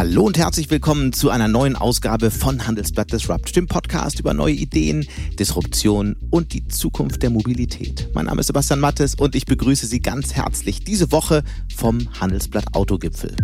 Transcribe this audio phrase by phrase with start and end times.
[0.00, 4.54] Hallo und herzlich willkommen zu einer neuen Ausgabe von Handelsblatt Disrupt, dem Podcast über neue
[4.54, 5.06] Ideen,
[5.38, 8.08] Disruption und die Zukunft der Mobilität.
[8.14, 11.44] Mein Name ist Sebastian Mattes und ich begrüße Sie ganz herzlich diese Woche
[11.76, 13.36] vom Handelsblatt Autogipfel.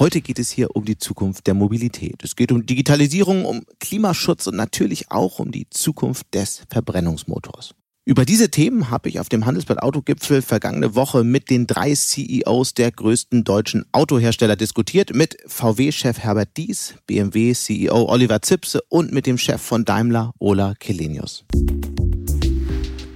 [0.00, 2.16] Heute geht es hier um die Zukunft der Mobilität.
[2.24, 7.76] Es geht um Digitalisierung, um Klimaschutz und natürlich auch um die Zukunft des Verbrennungsmotors.
[8.08, 12.72] Über diese Themen habe ich auf dem Handelsblatt Autogipfel vergangene Woche mit den drei CEOs
[12.72, 19.36] der größten deutschen Autohersteller diskutiert, mit VW-Chef Herbert Dies, BMW-CEO Oliver Zipse und mit dem
[19.36, 21.44] Chef von Daimler, Ola Kelenius.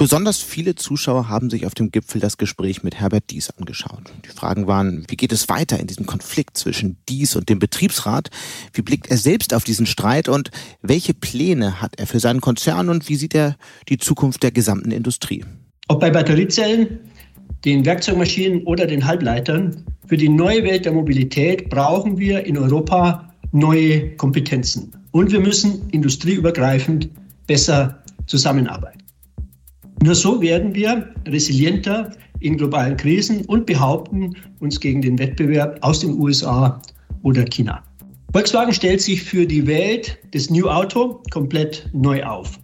[0.03, 4.03] Besonders viele Zuschauer haben sich auf dem Gipfel das Gespräch mit Herbert Dies angeschaut.
[4.25, 8.29] Die Fragen waren, wie geht es weiter in diesem Konflikt zwischen Dies und dem Betriebsrat?
[8.73, 10.51] Wie blickt er selbst auf diesen Streit und
[10.83, 13.55] welche Pläne hat er für seinen Konzern und wie sieht er
[13.89, 15.45] die Zukunft der gesamten Industrie?
[15.87, 16.99] Ob bei Batteriezellen,
[17.65, 23.33] den Werkzeugmaschinen oder den Halbleitern, für die neue Welt der Mobilität brauchen wir in Europa
[23.53, 24.91] neue Kompetenzen.
[25.13, 27.09] Und wir müssen industrieübergreifend
[27.47, 29.02] besser zusammenarbeiten.
[30.03, 36.01] Nur so werden wir resilienter in globalen Krisen und behaupten uns gegen den Wettbewerb aus
[36.01, 36.83] den USA
[37.23, 37.85] oder China.
[38.33, 42.59] Volkswagen stellt sich für die Welt des New Auto komplett neu auf.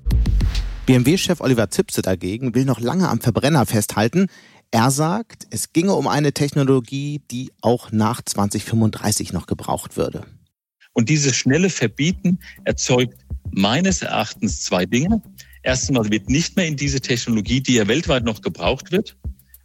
[0.86, 4.26] BMW-Chef Oliver Zipse dagegen will noch lange am Verbrenner festhalten.
[4.72, 10.24] Er sagt, es ginge um eine Technologie, die auch nach 2035 noch gebraucht würde.
[10.92, 13.14] Und dieses schnelle Verbieten erzeugt
[13.52, 15.22] meines Erachtens zwei Dinge.
[15.68, 19.18] Erstens wird nicht mehr in diese Technologie, die ja weltweit noch gebraucht wird,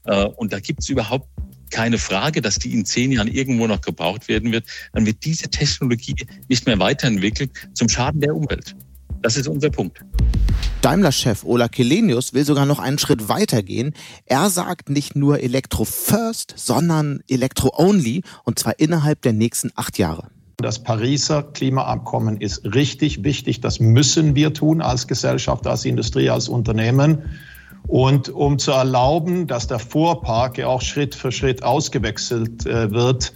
[0.03, 1.29] äh, und da gibt es überhaupt
[1.71, 5.49] keine Frage, dass die in zehn Jahren irgendwo noch gebraucht werden wird, dann wird diese
[5.49, 6.13] Technologie
[6.49, 8.75] nicht mehr weiterentwickelt zum Schaden der Umwelt.
[9.21, 10.03] Das ist unser Punkt.
[10.81, 13.93] Daimler-Chef Ola Kelenius will sogar noch einen Schritt weitergehen.
[14.25, 19.97] Er sagt nicht nur Elektro First, sondern Elektro Only und zwar innerhalb der nächsten acht
[19.97, 20.27] Jahre.
[20.63, 23.61] Das Pariser Klimaabkommen ist richtig wichtig.
[23.61, 27.21] Das müssen wir tun als Gesellschaft, als Industrie, als Unternehmen.
[27.87, 33.33] Und um zu erlauben, dass der Fuhrpark ja auch Schritt für Schritt ausgewechselt äh, wird,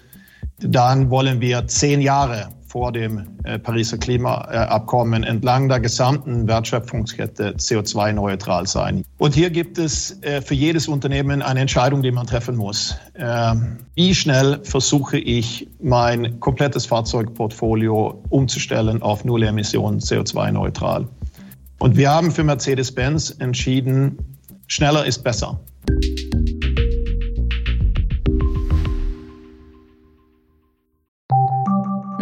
[0.59, 8.67] dann wollen wir zehn Jahre vor dem äh, Pariser Klimaabkommen entlang der gesamten Wertschöpfungskette CO2-neutral
[8.67, 9.03] sein.
[9.17, 12.97] Und hier gibt es äh, für jedes Unternehmen eine Entscheidung, die man treffen muss.
[13.15, 21.07] Ähm, wie schnell versuche ich, mein komplettes Fahrzeugportfolio umzustellen auf Null Emissionen CO2-neutral?
[21.79, 24.17] Und wir haben für Mercedes-Benz entschieden,
[24.67, 25.59] schneller ist besser.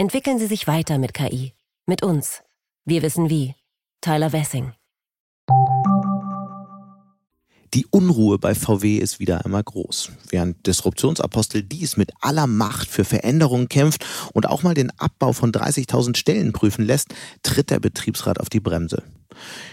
[0.00, 1.54] Entwickeln Sie sich weiter mit KI.
[1.84, 2.42] Mit uns.
[2.84, 3.56] Wir wissen wie.
[4.00, 4.72] Tyler Wessing.
[7.74, 10.12] Die Unruhe bei VW ist wieder einmal groß.
[10.30, 15.50] Während Disruptionsapostel dies mit aller Macht für Veränderungen kämpft und auch mal den Abbau von
[15.50, 17.08] 30.000 Stellen prüfen lässt,
[17.42, 19.02] tritt der Betriebsrat auf die Bremse.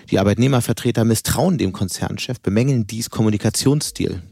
[0.10, 4.24] Die Arbeitnehmervertreter misstrauen dem Konzernchef, bemängeln dies Kommunikationsstil.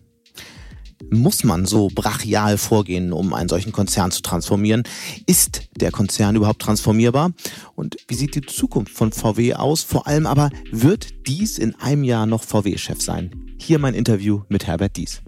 [1.11, 4.83] Muss man so brachial vorgehen, um einen solchen Konzern zu transformieren?
[5.25, 7.31] Ist der Konzern überhaupt transformierbar?
[7.75, 9.83] Und wie sieht die Zukunft von VW aus?
[9.83, 13.55] Vor allem aber, wird dies in einem Jahr noch VW-Chef sein?
[13.59, 15.21] Hier mein Interview mit Herbert Dies.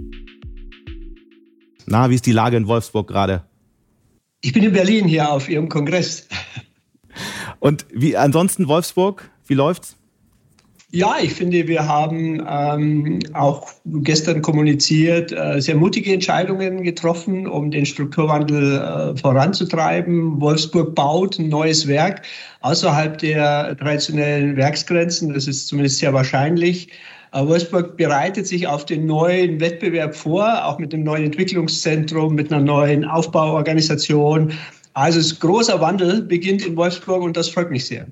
[1.85, 3.43] Na, wie ist die Lage in Wolfsburg gerade?
[4.41, 6.27] Ich bin in Berlin hier auf Ihrem Kongress.
[7.59, 9.29] Und wie ansonsten Wolfsburg?
[9.47, 9.95] Wie läuft's?
[10.95, 17.69] Ja, ich finde, wir haben ähm, auch gestern kommuniziert, äh, sehr mutige Entscheidungen getroffen, um
[17.69, 20.39] den Strukturwandel äh, voranzutreiben.
[20.39, 22.21] Wolfsburg baut ein neues Werk
[22.61, 25.33] außerhalb der traditionellen Werksgrenzen.
[25.33, 26.87] Das ist zumindest sehr wahrscheinlich.
[27.33, 32.53] Äh, Wolfsburg bereitet sich auf den neuen Wettbewerb vor, auch mit dem neuen Entwicklungszentrum, mit
[32.53, 34.53] einer neuen Aufbauorganisation.
[34.95, 38.07] Also es großer Wandel beginnt in Wolfsburg und das freut mich sehr.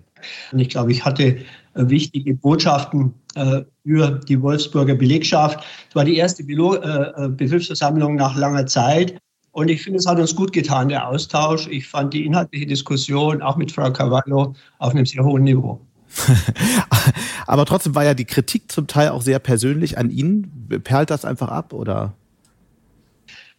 [0.51, 1.35] Und ich glaube, ich hatte äh,
[1.75, 5.63] wichtige Botschaften äh, für die Wolfsburger Belegschaft.
[5.89, 9.17] Es war die erste äh, Betriebsversammlung nach langer Zeit.
[9.51, 11.67] Und ich finde, es hat uns gut getan, der Austausch.
[11.67, 15.79] Ich fand die inhaltliche Diskussion auch mit Frau Cavallo auf einem sehr hohen Niveau.
[17.47, 20.67] Aber trotzdem war ja die Kritik zum Teil auch sehr persönlich an Ihnen.
[20.83, 22.13] Perlt das einfach ab oder?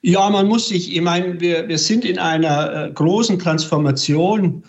[0.06, 4.62] Ja, man muss sich, ich meine, wir, wir sind in einer äh, großen Transformation,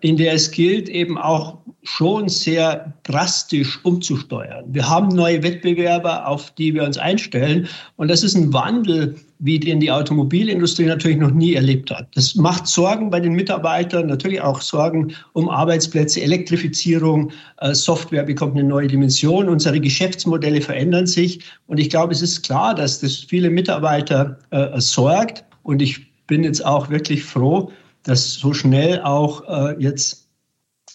[0.00, 4.64] in der es gilt, eben auch schon sehr drastisch umzusteuern.
[4.68, 7.66] Wir haben neue Wettbewerber, auf die wir uns einstellen.
[7.96, 12.08] Und das ist ein Wandel, wie den die Automobilindustrie natürlich noch nie erlebt hat.
[12.14, 17.30] Das macht Sorgen bei den Mitarbeitern, natürlich auch Sorgen um Arbeitsplätze, Elektrifizierung,
[17.60, 21.40] äh, Software bekommt eine neue Dimension, unsere Geschäftsmodelle verändern sich.
[21.68, 25.44] Und ich glaube, es ist klar, dass das viele Mitarbeiter äh, sorgt.
[25.62, 27.70] Und ich bin jetzt auch wirklich froh,
[28.08, 30.28] dass so schnell auch äh, jetzt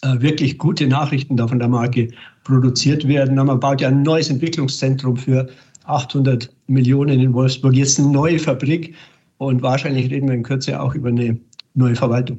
[0.02, 2.08] äh, wirklich gute Nachrichten da von der Marke
[2.42, 3.36] produziert werden.
[3.36, 5.48] Man baut ja ein neues Entwicklungszentrum für
[5.84, 8.94] 800 Millionen in Wolfsburg, jetzt eine neue Fabrik
[9.38, 11.38] und wahrscheinlich reden wir in Kürze auch über eine
[11.74, 12.38] neue Verwaltung.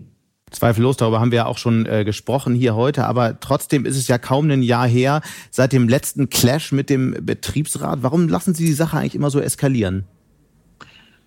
[0.51, 4.07] Zweifellos, darüber haben wir ja auch schon äh, gesprochen hier heute, aber trotzdem ist es
[4.07, 5.21] ja kaum ein Jahr her
[5.51, 8.03] seit dem letzten Clash mit dem Betriebsrat.
[8.03, 10.05] Warum lassen Sie die Sache eigentlich immer so eskalieren?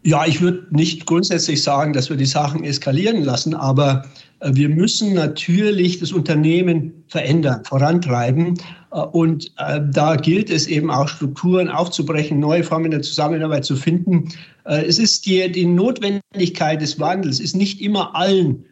[0.05, 4.05] Ja, ich würde nicht grundsätzlich sagen, dass wir die Sachen eskalieren lassen, aber
[4.41, 8.55] äh, wir müssen natürlich das Unternehmen verändern, vorantreiben.
[8.93, 13.77] Äh, und äh, da gilt es eben auch, Strukturen aufzubrechen, neue Formen der Zusammenarbeit zu
[13.77, 14.29] finden.
[14.65, 18.67] Es ist die, die Notwendigkeit des Wandels, ist nicht immer allen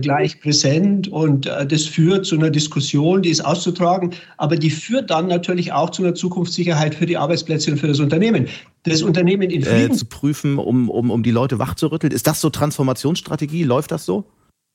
[0.00, 5.28] gleich präsent und das führt zu einer Diskussion, die ist auszutragen, aber die führt dann
[5.28, 8.48] natürlich auch zu einer Zukunftssicherheit für die Arbeitsplätze und für das Unternehmen.
[8.84, 12.12] Das Unternehmen in Frieden äh, zu prüfen, um, um, um die Leute wachzurütteln.
[12.12, 13.64] Ist das so Transformationsstrategie?
[13.64, 14.24] Läuft das so?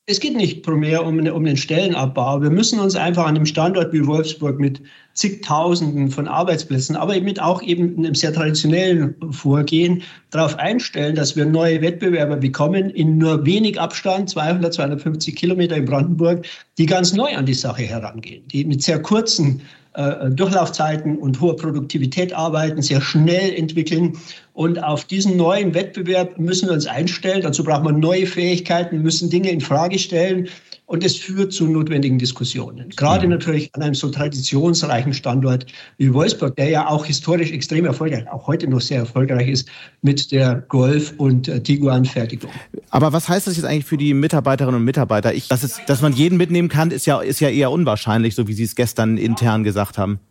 [0.07, 2.39] Es geht nicht primär um, um den Stellenabbau.
[2.39, 4.79] Wir müssen uns einfach an einem Standort wie Wolfsburg mit
[5.15, 11.47] zigtausenden von Arbeitsplätzen, aber mit auch eben einem sehr traditionellen Vorgehen darauf einstellen, dass wir
[11.47, 16.45] neue Wettbewerber bekommen in nur wenig Abstand, 200, 250 Kilometer in Brandenburg,
[16.77, 19.61] die ganz neu an die Sache herangehen, die mit sehr kurzen
[19.95, 24.17] äh, Durchlaufzeiten und hoher Produktivität arbeiten, sehr schnell entwickeln.
[24.55, 27.41] Und auf diesen neuen Wettbewerb müssen wir uns einstellen.
[27.41, 30.47] Dazu braucht man neue Fähigkeiten, müssen Dinge in Frage stellen
[30.85, 32.87] und es führt zu notwendigen Diskussionen.
[32.95, 33.33] Gerade mhm.
[33.33, 35.65] natürlich an einem so traditionsreichen Standort
[35.97, 39.67] wie Wolfsburg, der ja auch historisch extrem erfolgreich, auch heute noch sehr erfolgreich ist
[40.01, 42.51] mit der Golf- und äh, Tiguan-Fertigung.
[42.91, 45.33] Aber was heißt das jetzt eigentlich für die Mitarbeiterinnen und Mitarbeiter?
[45.33, 48.47] Ich, dass, es, dass man jeden mitnehmen kann, ist ja, ist ja eher unwahrscheinlich, so
[48.47, 50.21] wie Sie es gestern intern gesagt haben.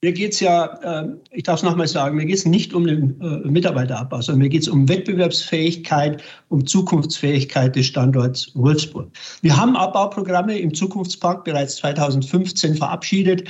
[0.00, 0.66] Mir geht es ja,
[1.02, 4.42] äh, ich darf es nochmal sagen, mir geht es nicht um den äh, Mitarbeiterabbau, sondern
[4.42, 9.10] mir geht es um Wettbewerbsfähigkeit, um Zukunftsfähigkeit des Standorts Wolfsburg.
[9.42, 13.48] Wir haben Abbauprogramme im Zukunftspark bereits 2015 verabschiedet.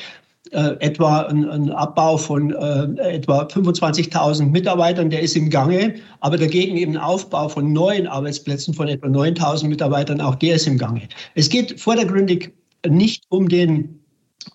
[0.53, 6.79] Äh, etwa ein, ein, Abbau von etwa 25.000 Mitarbeitern, der ist im Gange, aber dagegen
[6.79, 11.03] eben Aufbau von neuen Arbeitsplätzen von etwa 9.000 Mitarbeitern, auch der ist im Gange.
[11.35, 12.55] Es geht vordergründig
[12.87, 14.01] nicht um den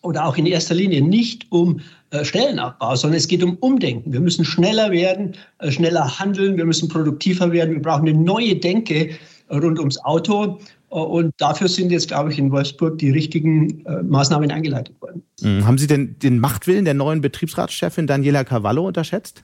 [0.01, 1.81] oder auch in erster Linie nicht um
[2.11, 4.13] äh, Stellenabbau, sondern es geht um Umdenken.
[4.13, 8.55] Wir müssen schneller werden, äh, schneller handeln, wir müssen produktiver werden, wir brauchen eine neue
[8.55, 9.11] Denke
[9.49, 10.59] rund ums Auto.
[10.89, 15.23] Äh, und dafür sind jetzt, glaube ich, in Wolfsburg die richtigen äh, Maßnahmen eingeleitet worden.
[15.41, 15.65] Mhm.
[15.65, 19.43] Haben Sie denn den Machtwillen der neuen Betriebsratschefin Daniela Cavallo unterschätzt?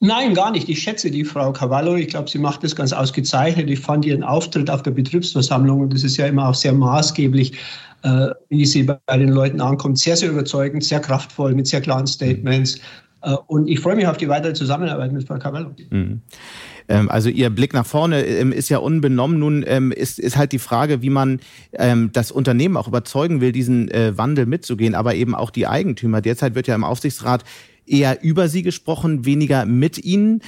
[0.00, 0.68] Nein, gar nicht.
[0.68, 1.96] Ich schätze die Frau Cavallo.
[1.96, 3.68] Ich glaube, sie macht das ganz ausgezeichnet.
[3.68, 7.58] Ich fand ihren Auftritt auf der Betriebsversammlung, und das ist ja immer auch sehr maßgeblich,
[8.02, 12.06] äh, wie sie bei, den Leuten ankommt, sehr, sehr überzeugend, sehr kraftvoll, mit sehr klaren
[12.06, 12.78] Statements.
[13.22, 15.74] Äh, und ich freue mich auf die weitere Zusammenarbeit mit Frau Cavallo.
[15.90, 16.22] Mhm.
[16.88, 19.38] Ähm, also Ihr Blick nach vorne ähm, ist ja unbenommen.
[19.38, 21.40] Nun ähm, ist, ist halt die Frage, wie man
[22.12, 26.20] das Unternehmen auch überzeugen will, diesen äh, Wandel mitzugehen, aber eben auch die Eigentümer.
[26.20, 27.44] Derzeit wird ja im Aufsichtsrat
[27.86, 30.42] eher über Sie gesprochen, weniger mit Ihnen.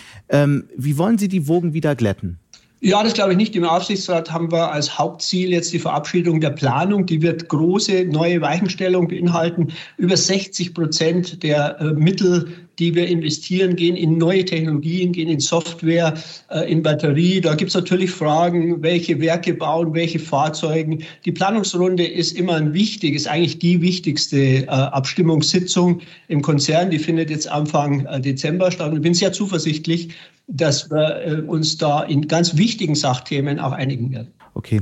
[0.76, 2.38] Wie wollen Sie die Wogen wieder glätten?
[2.82, 3.54] Ja, das glaube ich nicht.
[3.56, 7.04] Im Aufsichtsrat haben wir als Hauptziel jetzt die Verabschiedung der Planung.
[7.04, 9.68] Die wird große neue Weichenstellung beinhalten.
[9.98, 12.48] Über 60 Prozent der äh, Mittel,
[12.80, 16.14] die wir investieren, gehen in neue Technologien, gehen in Software,
[16.50, 17.40] äh, in Batterie.
[17.40, 21.04] Da gibt es natürlich Fragen, welche Werke bauen, welche Fahrzeugen.
[21.24, 26.90] Die Planungsrunde ist immer ein wichtig, ist eigentlich die wichtigste äh, Abstimmungssitzung im Konzern.
[26.90, 28.90] Die findet jetzt Anfang äh, Dezember statt.
[28.90, 30.08] Und ich bin sehr zuversichtlich,
[30.48, 34.32] dass wir uns da in ganz wichtigen Sachthemen auch einigen werden.
[34.54, 34.80] Okay.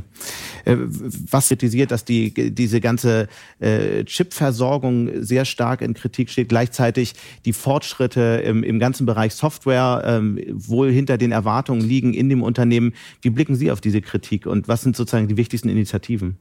[0.69, 0.77] Äh,
[1.31, 7.15] was kritisiert, dass die, diese ganze äh, Chipversorgung sehr stark in Kritik steht, gleichzeitig
[7.47, 12.43] die Fortschritte im, im ganzen Bereich Software ähm, wohl hinter den Erwartungen liegen in dem
[12.43, 12.93] Unternehmen.
[13.23, 16.37] Wie blicken Sie auf diese Kritik und was sind sozusagen die wichtigsten Initiativen?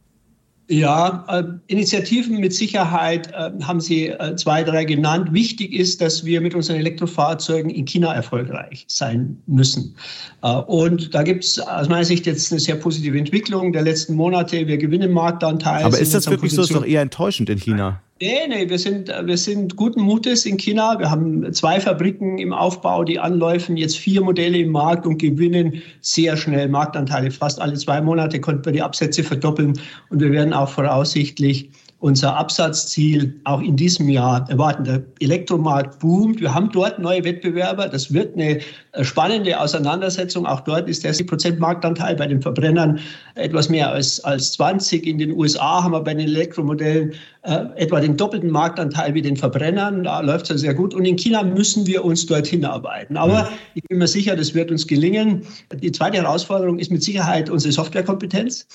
[0.70, 5.32] Ja, äh, Initiativen mit Sicherheit äh, haben Sie äh, zwei, drei genannt.
[5.32, 9.96] Wichtig ist, dass wir mit unseren Elektrofahrzeugen in China erfolgreich sein müssen.
[10.44, 14.16] Äh, und da gibt es aus meiner Sicht jetzt eine sehr positive Entwicklung der letzten
[14.16, 14.68] Monate.
[14.68, 15.86] Wir gewinnen Marktanteile.
[15.86, 16.64] Aber ist das wirklich so?
[16.64, 18.02] Ist doch eher enttäuschend in China.
[18.20, 20.98] Nee, nee, wir sind, wir sind guten Mutes in China.
[20.98, 25.84] Wir haben zwei Fabriken im Aufbau, die anläufen, jetzt vier Modelle im Markt und gewinnen
[26.02, 27.30] sehr schnell Marktanteile.
[27.30, 32.38] Fast alle zwei Monate konnten wir die Absätze verdoppeln und wir werden auch voraussichtlich unser
[32.38, 34.84] Absatzziel auch in diesem Jahr erwarten.
[34.84, 36.40] Der Elektromarkt boomt.
[36.40, 37.88] Wir haben dort neue Wettbewerber.
[37.88, 38.60] Das wird eine
[38.92, 40.46] äh, spannende Auseinandersetzung.
[40.46, 43.00] Auch dort ist der 10% Marktanteil bei den Verbrennern
[43.34, 45.08] etwas mehr als, als 20.
[45.08, 49.36] In den USA haben wir bei den Elektromodellen äh, etwa den doppelten Marktanteil wie den
[49.36, 50.04] Verbrennern.
[50.04, 50.94] Da läuft es sehr gut.
[50.94, 53.18] Und in China müssen wir uns dorthin arbeiten.
[53.18, 55.42] Aber ich bin mir sicher, das wird uns gelingen.
[55.82, 58.68] Die zweite Herausforderung ist mit Sicherheit unsere Softwarekompetenz.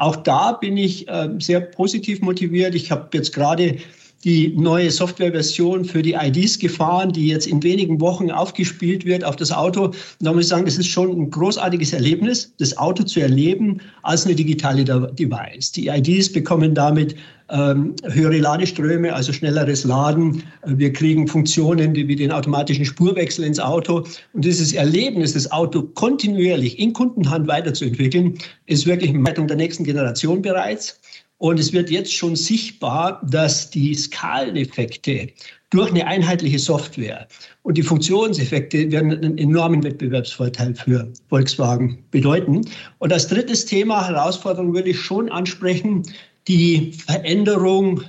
[0.00, 2.74] Auch da bin ich äh, sehr positiv motiviert.
[2.74, 3.76] Ich habe jetzt gerade
[4.24, 9.36] die neue Softwareversion für die IDs gefahren, die jetzt in wenigen Wochen aufgespielt wird auf
[9.36, 9.86] das Auto.
[9.86, 13.80] Und da muss ich sagen, das ist schon ein großartiges Erlebnis, das Auto zu erleben
[14.02, 15.72] als eine digitale Device.
[15.72, 17.16] Die IDs bekommen damit
[17.50, 20.42] ähm, höhere Ladeströme, also schnelleres Laden.
[20.66, 24.04] Wir kriegen Funktionen wie den automatischen Spurwechsel ins Auto.
[24.32, 28.34] Und dieses Erlebnis, das Auto kontinuierlich in Kundenhand weiterzuentwickeln,
[28.66, 30.99] ist wirklich eine Leitung der nächsten Generation bereits.
[31.40, 35.28] Und es wird jetzt schon sichtbar, dass die Skaleneffekte
[35.70, 37.26] durch eine einheitliche Software
[37.62, 42.60] und die Funktionseffekte werden einen enormen Wettbewerbsvorteil für Volkswagen bedeuten.
[42.98, 46.02] Und als drittes Thema, Herausforderung, würde ich schon ansprechen,
[46.46, 48.02] die Veränderung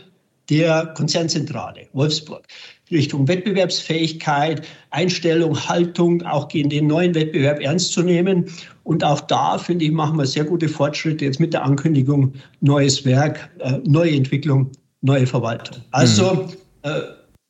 [0.49, 2.45] der Konzernzentrale Wolfsburg.
[2.91, 8.45] Richtung Wettbewerbsfähigkeit, Einstellung, Haltung, auch gegen den neuen Wettbewerb ernst zu nehmen.
[8.83, 13.05] Und auch da, finde ich, machen wir sehr gute Fortschritte jetzt mit der Ankündigung neues
[13.05, 14.71] Werk, äh, neue Entwicklung,
[15.01, 15.77] neue Verwaltung.
[15.91, 16.49] Also mhm.
[16.83, 17.01] äh,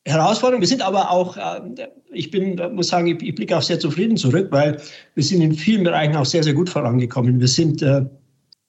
[0.04, 0.60] Herausforderung.
[0.60, 4.16] Wir sind aber auch, äh, ich bin, muss sagen, ich, ich, blicke auch sehr zufrieden
[4.16, 4.80] zurück, weil
[5.14, 7.40] wir sind in vielen Bereichen auch sehr, sehr gut vorangekommen.
[7.40, 8.04] Wir sind äh,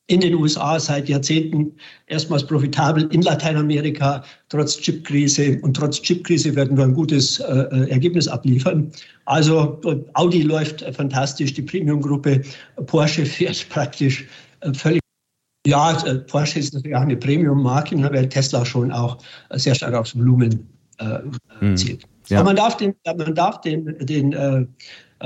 [0.07, 1.71] in den USA seit Jahrzehnten
[2.07, 7.89] erstmals profitabel, in Lateinamerika trotz Chipkrise und trotz Chipkrise werden wir ein gutes äh, äh
[7.89, 8.91] Ergebnis abliefern.
[9.25, 9.79] Also
[10.13, 12.41] Audi läuft äh, fantastisch, die Premium-Gruppe
[12.85, 14.27] Porsche fährt praktisch
[14.59, 14.99] äh, völlig.
[15.65, 19.17] Ja, äh, Porsche ist natürlich auch eine Premium-Marke, ne, weil Tesla schon auch
[19.51, 20.67] sehr stark aufs Volumen
[20.97, 22.03] äh, zielt.
[22.27, 22.39] Ja.
[22.39, 24.33] Aber man darf den, man darf den, den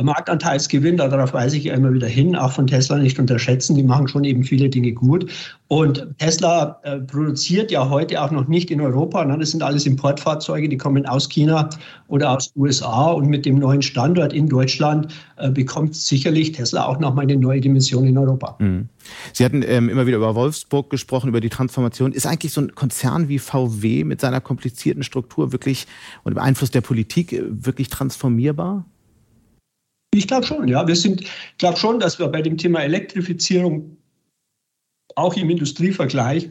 [0.03, 3.75] Marktanteilsgewinn, darauf weise ich ja immer wieder hin, auch von Tesla nicht unterschätzen.
[3.75, 5.31] Die machen schon eben viele Dinge gut.
[5.69, 9.25] Und Tesla äh, produziert ja heute auch noch nicht in Europa.
[9.25, 9.37] Ne?
[9.37, 11.69] Das sind alles Importfahrzeuge, die kommen aus China
[12.07, 13.11] oder aus USA.
[13.11, 17.59] Und mit dem neuen Standort in Deutschland äh, bekommt sicherlich Tesla auch nochmal eine neue
[17.59, 18.55] Dimension in Europa.
[18.59, 18.87] Mhm.
[19.33, 22.11] Sie hatten ähm, immer wieder über Wolfsburg gesprochen, über die Transformation.
[22.13, 25.87] Ist eigentlich so ein Konzern wie VW mit seiner komplizierten Struktur wirklich
[26.23, 28.85] und dem Einfluss der Politik äh, wirklich transformierbar?
[30.13, 30.87] Ich glaube schon, ja.
[30.87, 33.97] Wir sind, ich glaube schon, dass wir bei dem Thema Elektrifizierung
[35.15, 36.49] auch im Industrievergleich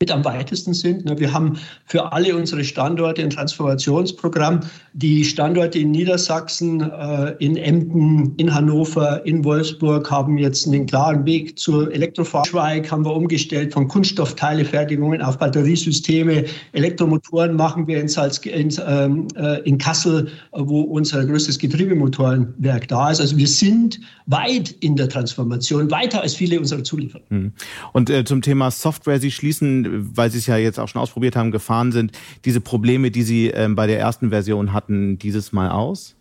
[0.00, 1.06] mit am weitesten sind.
[1.06, 4.60] Ne, wir haben für alle unsere Standorte ein Transformationsprogramm.
[4.92, 11.26] Die Standorte in Niedersachsen, äh, in Emden, in Hannover, in Wolfsburg haben jetzt einen klaren
[11.26, 16.44] Weg zur Elektrofahrzeug, haben wir umgestellt von Kunststoffteilefertigungen auf Batteriesysteme.
[16.74, 23.10] Elektromotoren machen wir in, Salz, in, ähm, äh, in Kassel, wo unser größtes Getriebemotorenwerk da
[23.10, 23.20] ist.
[23.20, 27.24] Also wir sind weit in der Transformation, weiter als viele unserer Zulieferer.
[27.30, 27.50] Hm.
[27.92, 31.36] Und äh, zum Thema Software, Sie schließen weil Sie es ja jetzt auch schon ausprobiert
[31.36, 32.12] haben, gefahren sind,
[32.44, 36.17] diese Probleme, die Sie ähm, bei der ersten Version hatten, dieses Mal aus?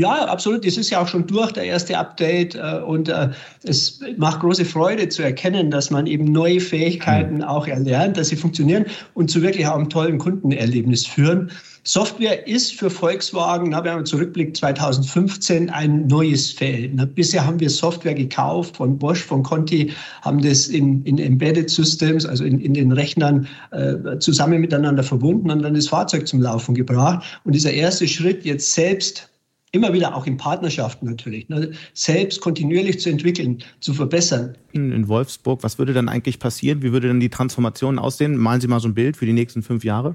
[0.00, 0.64] Ja, absolut.
[0.66, 2.54] Das ist ja auch schon durch, der erste Update.
[2.54, 3.28] Äh, und äh,
[3.64, 7.42] es macht große Freude zu erkennen, dass man eben neue Fähigkeiten mhm.
[7.44, 11.50] auch erlernt, dass sie funktionieren und zu wirklich auch einem tollen Kundenerlebnis führen.
[11.84, 16.92] Software ist für Volkswagen, na, wenn man zurückblickt, 2015 ein neues Feld.
[16.94, 19.92] Na, bisher haben wir Software gekauft von Bosch, von Conti,
[20.22, 25.50] haben das in, in Embedded Systems, also in, in den Rechnern äh, zusammen miteinander verbunden
[25.50, 27.40] und dann das Fahrzeug zum Laufen gebracht.
[27.44, 29.29] Und dieser erste Schritt jetzt selbst
[29.72, 34.56] immer wieder auch in Partnerschaften natürlich, ne, selbst kontinuierlich zu entwickeln, zu verbessern.
[34.72, 36.82] In, Wolfsburg, was würde dann eigentlich passieren?
[36.82, 38.36] Wie würde dann die Transformation aussehen?
[38.36, 40.14] Malen Sie mal so ein Bild für die nächsten fünf Jahre.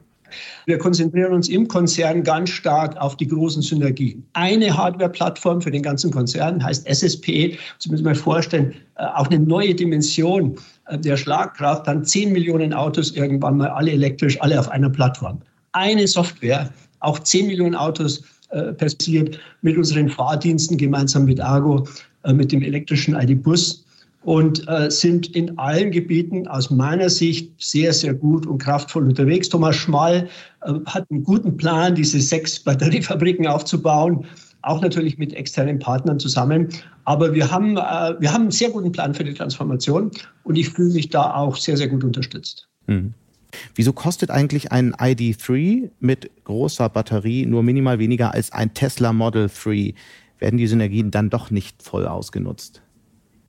[0.66, 4.26] Wir konzentrieren uns im Konzern ganz stark auf die großen Synergien.
[4.34, 7.58] Eine Hardware-Plattform für den ganzen Konzern heißt SSP.
[7.80, 10.58] Sie müssen sich mal vorstellen, äh, auch eine neue Dimension
[10.88, 11.88] äh, der Schlagkraft.
[11.88, 15.42] Dann 10 Millionen Autos irgendwann mal alle elektrisch, alle auf einer Plattform.
[15.74, 16.70] Eine Software,
[17.00, 18.24] auch 10 Millionen Autos
[18.78, 21.88] passiert mit unseren Fahrdiensten gemeinsam mit Argo,
[22.34, 23.86] mit dem elektrischen ID-Bus
[24.26, 29.50] und äh, sind in allen Gebieten aus meiner Sicht sehr, sehr gut und kraftvoll unterwegs.
[29.50, 30.28] Thomas Schmall
[30.64, 34.26] äh, hat einen guten Plan, diese sechs Batteriefabriken aufzubauen,
[34.64, 36.70] auch natürlich mit externen Partnern zusammen.
[37.06, 40.10] Aber wir haben, äh, wir haben einen sehr guten Plan für die Transformation
[40.44, 42.68] und ich fühle mich da auch sehr, sehr gut unterstützt.
[42.88, 43.14] Mhm.
[43.76, 49.50] Wieso kostet eigentlich ein ID3 mit großer Batterie nur minimal weniger als ein Tesla Model
[49.50, 49.94] 3?
[50.40, 52.82] Werden die Synergien dann doch nicht voll ausgenutzt?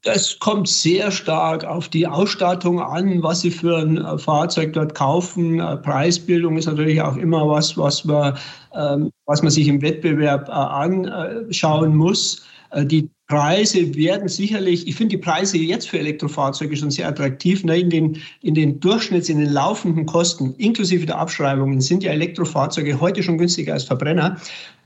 [0.07, 4.95] Das kommt sehr stark auf die Ausstattung an, was Sie für ein äh, Fahrzeug dort
[4.95, 5.59] kaufen.
[5.59, 8.39] Äh, Preisbildung ist natürlich auch immer was, was man,
[8.73, 12.47] ähm, was man sich im Wettbewerb äh, anschauen muss.
[12.85, 17.65] Die Preise werden sicherlich, ich finde die Preise jetzt für Elektrofahrzeuge schon sehr attraktiv.
[17.65, 17.81] Ne?
[17.81, 23.01] In, den, in den Durchschnitts, in den laufenden Kosten, inklusive der Abschreibungen, sind ja Elektrofahrzeuge
[23.01, 24.37] heute schon günstiger als Verbrenner.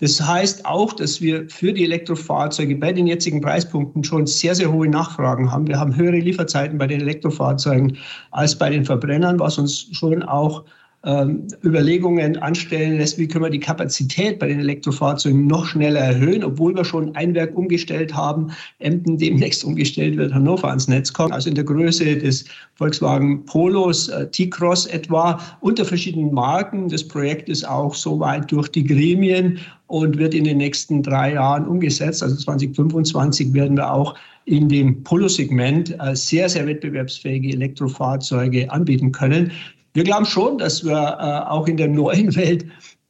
[0.00, 4.72] Das heißt auch, dass wir für die Elektrofahrzeuge bei den jetzigen Preispunkten schon sehr, sehr
[4.72, 5.68] hohe Nachfragen haben.
[5.68, 7.98] Wir haben höhere Lieferzeiten bei den Elektrofahrzeugen
[8.30, 10.64] als bei den Verbrennern, was uns schon auch
[11.02, 16.44] ähm, Überlegungen anstellen lässt, wie können wir die Kapazität bei den Elektrofahrzeugen noch schneller erhöhen,
[16.44, 21.32] obwohl wir schon ein Werk umgestellt haben, Emden demnächst umgestellt wird, Hannover ans Netz kommt,
[21.32, 26.88] also in der Größe des Volkswagen Polos, äh, T-Cross etwa, unter verschiedenen Marken.
[26.88, 31.66] Das Projekt ist auch soweit durch die Gremien und wird in den nächsten drei Jahren
[31.66, 32.22] umgesetzt.
[32.22, 34.14] Also 2025 werden wir auch
[34.44, 39.52] in dem Polo-Segment äh, sehr, sehr wettbewerbsfähige Elektrofahrzeuge anbieten können.
[39.94, 42.64] Wir glauben schon, dass wir äh, auch in der neuen Welt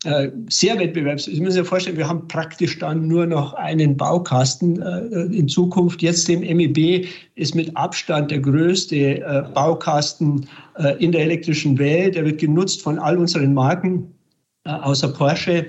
[0.04, 1.36] äh, sehr wettbewerbsfähig.
[1.36, 5.00] Sie müssen sich vorstellen, wir haben praktisch dann nur noch einen Baukasten äh,
[5.36, 6.00] in Zukunft.
[6.00, 10.46] Jetzt dem MEB ist mit Abstand der größte Baukasten
[10.98, 12.14] in der elektrischen Welt.
[12.14, 14.12] Der wird genutzt von all unseren Marken
[14.64, 15.66] außer Porsche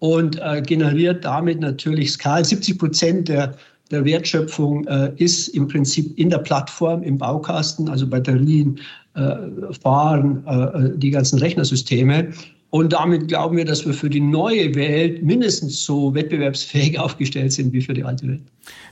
[0.00, 2.44] und generiert damit natürlich Skala.
[2.44, 3.54] 70 Prozent der
[3.90, 8.80] der Wertschöpfung äh, ist im Prinzip in der Plattform, im Baukasten, also Batterien,
[9.14, 9.36] äh,
[9.82, 12.32] Fahren, äh, die ganzen Rechnersysteme.
[12.70, 17.72] Und damit glauben wir, dass wir für die neue Welt mindestens so wettbewerbsfähig aufgestellt sind
[17.72, 18.40] wie für die alte Welt.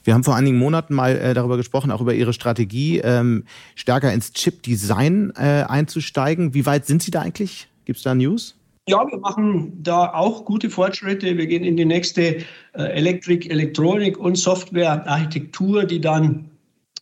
[0.04, 3.44] Wir haben vor einigen Monaten mal äh, darüber gesprochen, auch über Ihre Strategie, ähm,
[3.74, 6.54] stärker ins Chip-Design äh, einzusteigen.
[6.54, 7.66] Wie weit sind Sie da eigentlich?
[7.84, 8.54] Gibt es da News?
[8.88, 11.38] Ja, wir machen da auch gute Fortschritte.
[11.38, 16.50] Wir gehen in die nächste äh, Elektrik, Elektronik und Software-Architektur, die dann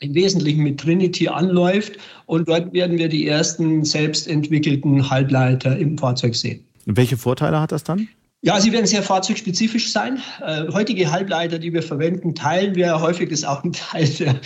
[0.01, 1.99] im Wesentlichen mit Trinity anläuft.
[2.27, 6.63] Und dort werden wir die ersten selbst entwickelten Halbleiter im Fahrzeug sehen.
[6.87, 8.09] Und welche Vorteile hat das dann?
[8.43, 10.19] Ja, sie werden sehr fahrzeugspezifisch sein.
[10.45, 13.29] Äh, heutige Halbleiter, die wir verwenden, teilen wir häufig.
[13.31, 14.41] Das ist auch ein Teil der,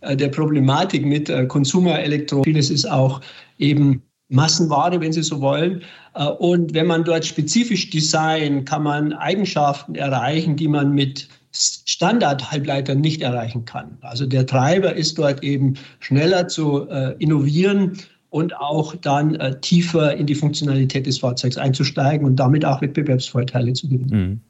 [0.00, 2.42] äh, der Problematik mit äh, Konsumerelektro.
[2.42, 3.20] Vieles ist auch
[3.58, 5.82] eben Massenware, wenn Sie so wollen.
[6.14, 13.00] Äh, und wenn man dort spezifisch designt, kann man Eigenschaften erreichen, die man mit Standard-Halbleitern
[13.00, 13.98] nicht erreichen kann.
[14.02, 17.98] Also der Treiber ist dort eben schneller zu äh, innovieren
[18.30, 23.72] und auch dann äh, tiefer in die Funktionalität des Fahrzeugs einzusteigen und damit auch Wettbewerbsvorteile
[23.72, 24.40] zu gewinnen.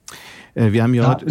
[0.55, 0.73] Mhm.
[0.73, 1.25] Wir haben ja, ja heute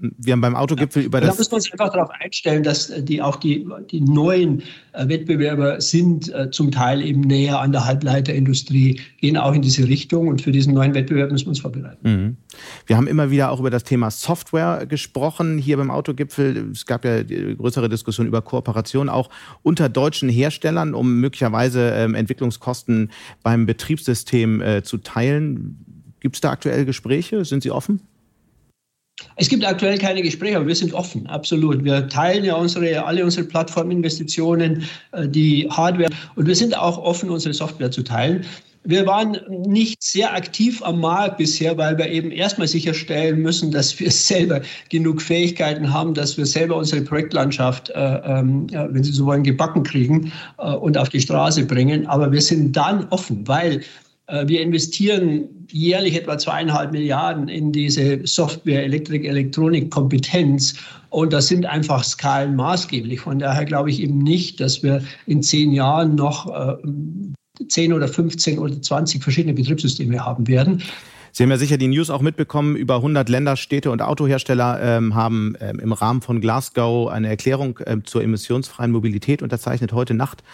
[0.00, 1.30] wir haben beim Autogipfel ja, über das.
[1.30, 5.08] Da müssen wir uns einfach darauf einstellen, dass äh, die auch die, die neuen äh,
[5.08, 10.28] Wettbewerber sind äh, zum Teil eben näher an der Halbleiterindustrie, gehen auch in diese Richtung
[10.28, 12.08] und für diesen neuen Wettbewerb müssen wir uns vorbereiten.
[12.08, 12.36] Mhm.
[12.86, 16.70] Wir haben immer wieder auch über das Thema Software gesprochen hier beim Autogipfel.
[16.72, 19.30] Es gab ja größere Diskussionen über Kooperation auch
[19.62, 23.10] unter deutschen Herstellern, um möglicherweise ähm, Entwicklungskosten
[23.42, 26.14] beim Betriebssystem äh, zu teilen.
[26.20, 27.44] Gibt es da aktuell Gespräche?
[27.44, 28.00] Sind Sie offen?
[29.36, 31.84] Es gibt aktuell keine Gespräche, aber wir sind offen, absolut.
[31.84, 37.30] Wir teilen ja unsere, alle unsere Plattforminvestitionen, äh, die Hardware und wir sind auch offen,
[37.30, 38.44] unsere Software zu teilen.
[38.86, 43.98] Wir waren nicht sehr aktiv am Markt bisher, weil wir eben erstmal sicherstellen müssen, dass
[43.98, 49.24] wir selber genug Fähigkeiten haben, dass wir selber unsere Projektlandschaft, äh, äh, wenn Sie so
[49.26, 52.06] wollen, gebacken kriegen äh, und auf die Straße bringen.
[52.06, 53.82] Aber wir sind dann offen, weil
[54.26, 60.74] äh, wir investieren jährlich etwa zweieinhalb Milliarden in diese Software, Elektrik, Elektronik, Kompetenz.
[61.10, 63.20] Und das sind einfach Skalen maßgeblich.
[63.20, 66.76] Von daher glaube ich eben nicht, dass wir in zehn Jahren noch äh,
[67.68, 70.80] zehn oder 15 oder 20 verschiedene Betriebssysteme haben werden.
[71.32, 72.76] Sie haben ja sicher die News auch mitbekommen.
[72.76, 77.80] Über 100 Länder, Städte und Autohersteller ähm, haben ähm, im Rahmen von Glasgow eine Erklärung
[77.86, 80.44] ähm, zur emissionsfreien Mobilität unterzeichnet heute Nacht.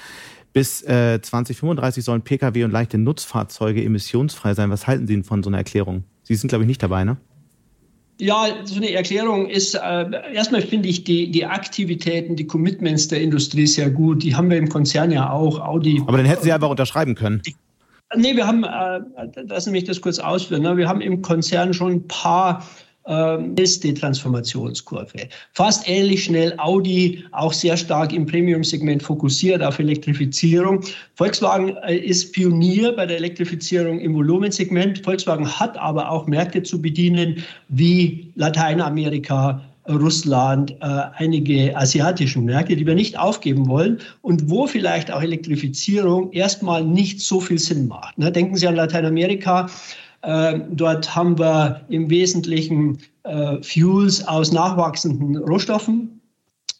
[0.53, 4.71] Bis äh, 2035 sollen Pkw und leichte Nutzfahrzeuge emissionsfrei sein.
[4.71, 6.05] Was halten Sie von so einer Erklärung?
[6.25, 7.17] Sie sind, glaube ich, nicht dabei, ne?
[8.21, 13.23] Ja, so eine Erklärung ist, äh, erstmal finde ich die, die Aktivitäten, die Commitments der
[13.23, 14.23] Industrie sehr gut.
[14.23, 15.59] Die haben wir im Konzern ja auch.
[15.59, 16.03] Audi.
[16.07, 17.41] Aber dann hätten Sie einfach unterschreiben können.
[17.47, 17.57] Die,
[18.17, 19.01] nee, wir haben, äh,
[19.47, 20.63] lassen Sie mich das kurz ausführen.
[20.63, 20.77] Ne?
[20.77, 22.67] Wir haben im Konzern schon ein paar
[23.11, 25.29] ähm, ist die Transformationskurve.
[25.53, 30.85] Fast ähnlich schnell Audi, auch sehr stark im Premium-Segment fokussiert auf Elektrifizierung.
[31.17, 35.03] Volkswagen äh, ist Pionier bei der Elektrifizierung im Volumensegment.
[35.03, 42.87] Volkswagen hat aber auch Märkte zu bedienen wie Lateinamerika, Russland, äh, einige asiatische Märkte, die
[42.87, 48.17] wir nicht aufgeben wollen und wo vielleicht auch Elektrifizierung erstmal nicht so viel Sinn macht.
[48.19, 48.31] Ne?
[48.31, 49.69] Denken Sie an Lateinamerika.
[50.23, 56.21] Äh, dort haben wir im Wesentlichen äh, Fuels aus nachwachsenden Rohstoffen,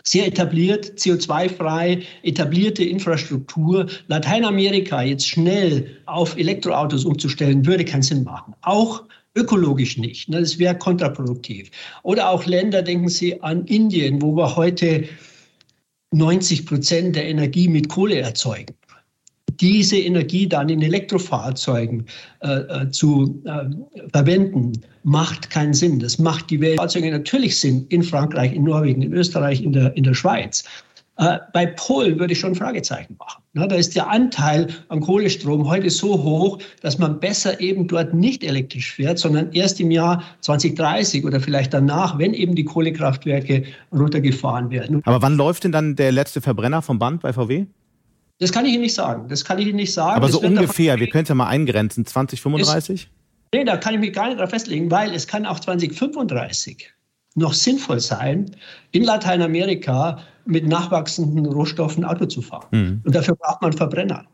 [0.03, 3.87] sehr etabliert, CO2-frei, etablierte Infrastruktur.
[4.09, 8.55] Lateinamerika jetzt schnell auf Elektroautos umzustellen, würde keinen Sinn machen.
[8.63, 9.05] Auch
[9.37, 10.29] ökologisch nicht.
[10.29, 10.41] Ne?
[10.41, 11.71] Das wäre kontraproduktiv.
[12.03, 15.05] Oder auch Länder, denken Sie an Indien, wo wir heute
[16.13, 18.75] 90 Prozent der Energie mit Kohle erzeugen
[19.61, 22.07] diese Energie dann in Elektrofahrzeugen
[22.41, 23.65] äh, äh, zu äh,
[24.13, 25.99] verwenden, macht keinen Sinn.
[25.99, 30.05] Das macht die Weltfahrzeuge natürlich Sinn in Frankreich, in Norwegen, in Österreich, in der, in
[30.05, 30.65] der Schweiz.
[31.21, 33.43] Äh, bei Polen würde ich schon Fragezeichen machen.
[33.53, 38.15] Na, da ist der Anteil an Kohlestrom heute so hoch, dass man besser eben dort
[38.15, 43.65] nicht elektrisch fährt, sondern erst im Jahr 2030 oder vielleicht danach, wenn eben die Kohlekraftwerke
[43.93, 45.03] runtergefahren werden.
[45.05, 47.67] Aber wann läuft denn dann der letzte Verbrenner vom Band bei VW?
[48.41, 49.29] Das kann ich Ihnen nicht sagen.
[49.29, 50.17] Das kann ich Ihnen nicht sagen.
[50.17, 53.09] Aber so ungefähr, wir können es ja mal eingrenzen, 2035?
[53.55, 56.91] nee, da kann ich mich gar nicht darauf festlegen, weil es kann auch 2035
[57.37, 58.51] noch sinnvoll sein,
[58.93, 62.67] in Lateinamerika mit nachwachsenden Rohstoffen Auto zu fahren.
[62.71, 63.01] Mhm.
[63.05, 64.25] Und dafür braucht man Verbrenner.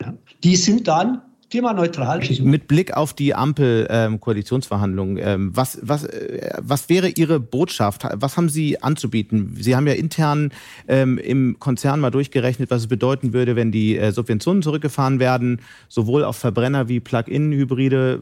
[0.00, 0.14] Ja.
[0.42, 1.22] Die sind dann
[1.54, 2.20] klimaneutral.
[2.40, 8.02] Mit Blick auf die Ampel-Koalitionsverhandlungen, ähm, ähm, was, was, äh, was wäre Ihre Botschaft?
[8.12, 9.56] Was haben Sie anzubieten?
[9.60, 10.50] Sie haben ja intern
[10.88, 15.60] ähm, im Konzern mal durchgerechnet, was es bedeuten würde, wenn die äh, Subventionen zurückgefahren werden,
[15.88, 18.20] sowohl auf Verbrenner wie Plug-in-Hybride.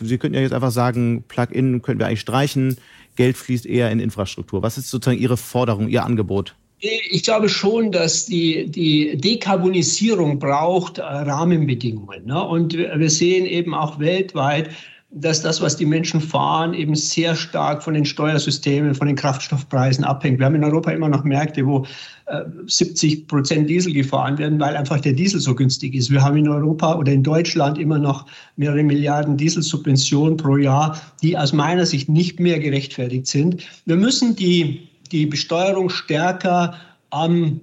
[0.00, 2.76] Sie könnten ja jetzt einfach sagen, Plug-in können wir eigentlich streichen,
[3.16, 4.62] Geld fließt eher in Infrastruktur.
[4.62, 6.54] Was ist sozusagen Ihre Forderung, Ihr Angebot?
[6.84, 12.26] Ich glaube schon, dass die, die Dekarbonisierung braucht äh, Rahmenbedingungen.
[12.26, 12.42] Ne?
[12.42, 14.70] Und wir sehen eben auch weltweit,
[15.14, 20.04] dass das, was die Menschen fahren, eben sehr stark von den Steuersystemen, von den Kraftstoffpreisen
[20.04, 20.38] abhängt.
[20.38, 21.84] Wir haben in Europa immer noch Märkte, wo
[22.26, 26.10] äh, 70 Prozent Diesel gefahren werden, weil einfach der Diesel so günstig ist.
[26.10, 31.36] Wir haben in Europa oder in Deutschland immer noch mehrere Milliarden Dieselsubventionen pro Jahr, die
[31.38, 33.62] aus meiner Sicht nicht mehr gerechtfertigt sind.
[33.84, 36.74] Wir müssen die die Besteuerung stärker
[37.10, 37.60] am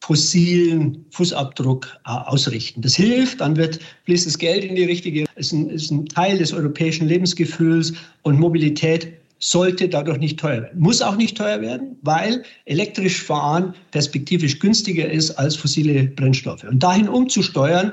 [0.00, 2.82] fossilen Fußabdruck äh, ausrichten.
[2.82, 6.38] Das hilft, dann wird fließt das Geld in die richtige, ist ein, ist ein Teil
[6.38, 10.80] des europäischen Lebensgefühls und Mobilität sollte dadurch nicht teuer werden.
[10.80, 16.64] Muss auch nicht teuer werden, weil elektrisch fahren perspektivisch günstiger ist als fossile Brennstoffe.
[16.64, 17.92] Und dahin umzusteuern,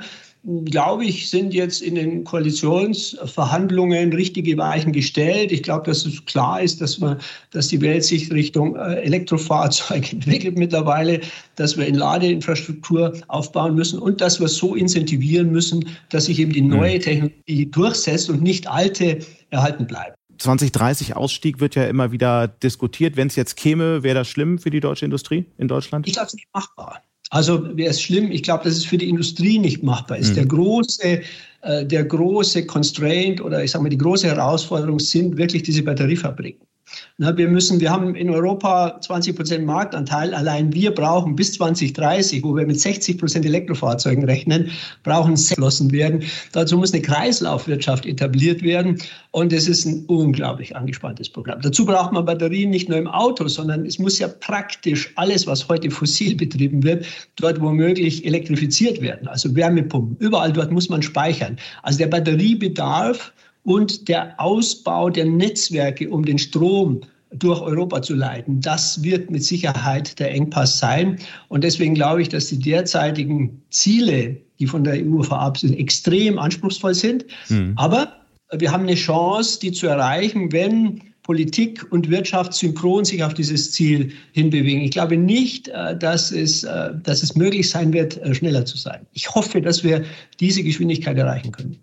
[0.66, 5.52] glaube ich, sind jetzt in den Koalitionsverhandlungen richtige Weichen gestellt.
[5.52, 7.18] Ich glaube, dass es klar ist, dass, man,
[7.52, 11.22] dass die Welt sich Richtung äh, Elektrofahrzeuge entwickelt mittlerweile,
[11.56, 16.52] dass wir in Ladeinfrastruktur aufbauen müssen und dass wir so incentivieren müssen, dass sich eben
[16.52, 17.02] die neue hm.
[17.02, 20.16] Technologie durchsetzt und nicht alte erhalten bleibt.
[20.38, 23.16] 2030 Ausstieg wird ja immer wieder diskutiert.
[23.16, 26.06] Wenn es jetzt käme, wäre das schlimm für die deutsche Industrie in Deutschland?
[26.08, 27.02] Ich glaube, es ist nicht machbar.
[27.30, 28.32] Also wäre es schlimm.
[28.32, 30.32] Ich glaube, dass es für die Industrie nicht machbar ist.
[30.32, 30.36] Mhm.
[30.36, 31.22] Der große,
[31.62, 36.66] äh, der große Constraint oder ich sage mal die große Herausforderung sind wirklich diese Batteriefabriken.
[37.18, 40.34] Na, wir müssen, wir haben in Europa 20 Prozent Marktanteil.
[40.34, 44.72] Allein wir brauchen bis 2030, wo wir mit 60 Prozent Elektrofahrzeugen rechnen,
[45.04, 46.24] brauchen geschlossen werden.
[46.52, 49.00] Dazu muss eine Kreislaufwirtschaft etabliert werden.
[49.32, 51.60] Und es ist ein unglaublich angespanntes Programm.
[51.62, 55.68] Dazu braucht man Batterien nicht nur im Auto, sondern es muss ja praktisch alles, was
[55.68, 57.06] heute fossil betrieben wird,
[57.36, 59.28] dort womöglich elektrifiziert werden.
[59.28, 60.18] Also Wärmepumpen.
[60.20, 61.58] Überall dort muss man speichern.
[61.84, 63.34] Also der Batteriebedarf
[63.66, 67.02] und der Ausbau der Netzwerke, um den Strom
[67.34, 68.62] durch Europa zu leiten.
[68.62, 71.20] Das wird mit Sicherheit der Engpass sein.
[71.50, 76.40] Und deswegen glaube ich, dass die derzeitigen Ziele, die von der EU verab sind, extrem
[76.40, 77.26] anspruchsvoll sind.
[77.50, 77.74] Mhm.
[77.76, 78.14] Aber
[78.54, 83.72] wir haben eine Chance, die zu erreichen, wenn Politik und Wirtschaft synchron sich auf dieses
[83.72, 84.82] Ziel hinbewegen.
[84.82, 88.78] Ich glaube nicht, äh, dass es, äh, dass es möglich sein wird, äh, schneller zu
[88.78, 89.08] sein.
[89.14, 90.06] Ich hoffe, dass wir
[90.40, 91.80] diese Geschwindigkeit erreichen können.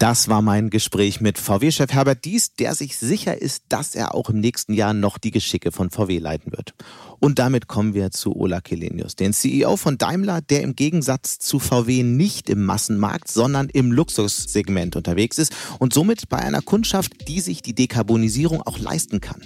[0.00, 4.30] Das war mein Gespräch mit VW-Chef Herbert Dies, der sich sicher ist, dass er auch
[4.30, 6.72] im nächsten Jahr noch die Geschicke von VW leiten wird.
[7.18, 11.58] Und damit kommen wir zu Ola Kelenius, den CEO von Daimler, der im Gegensatz zu
[11.58, 17.40] VW nicht im Massenmarkt, sondern im Luxussegment unterwegs ist und somit bei einer Kundschaft, die
[17.40, 19.42] sich die Dekarbonisierung auch leisten kann.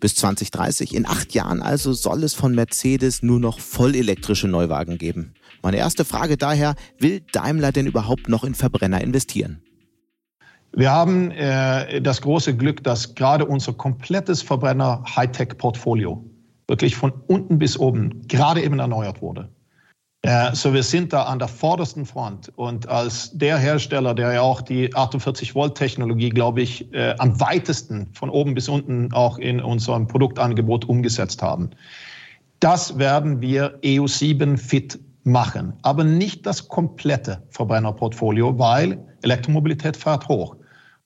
[0.00, 5.34] Bis 2030, in acht Jahren also, soll es von Mercedes nur noch vollelektrische Neuwagen geben.
[5.60, 9.60] Meine erste Frage daher, will Daimler denn überhaupt noch in Verbrenner investieren?
[10.76, 16.24] Wir haben äh, das große Glück, dass gerade unser komplettes Verbrenner Hightech-Portfolio
[16.66, 19.48] wirklich von unten bis oben gerade eben erneuert wurde.
[20.22, 24.40] Äh, so wir sind da an der vordersten Front und als der Hersteller, der ja
[24.40, 29.38] auch die 48 Volt Technologie, glaube ich, äh, am weitesten von oben bis unten auch
[29.38, 31.70] in unserem Produktangebot umgesetzt haben.
[32.60, 40.56] Das werden wir EU7 fit machen, aber nicht das komplette Verbrennerportfolio, weil Elektromobilität fährt hoch.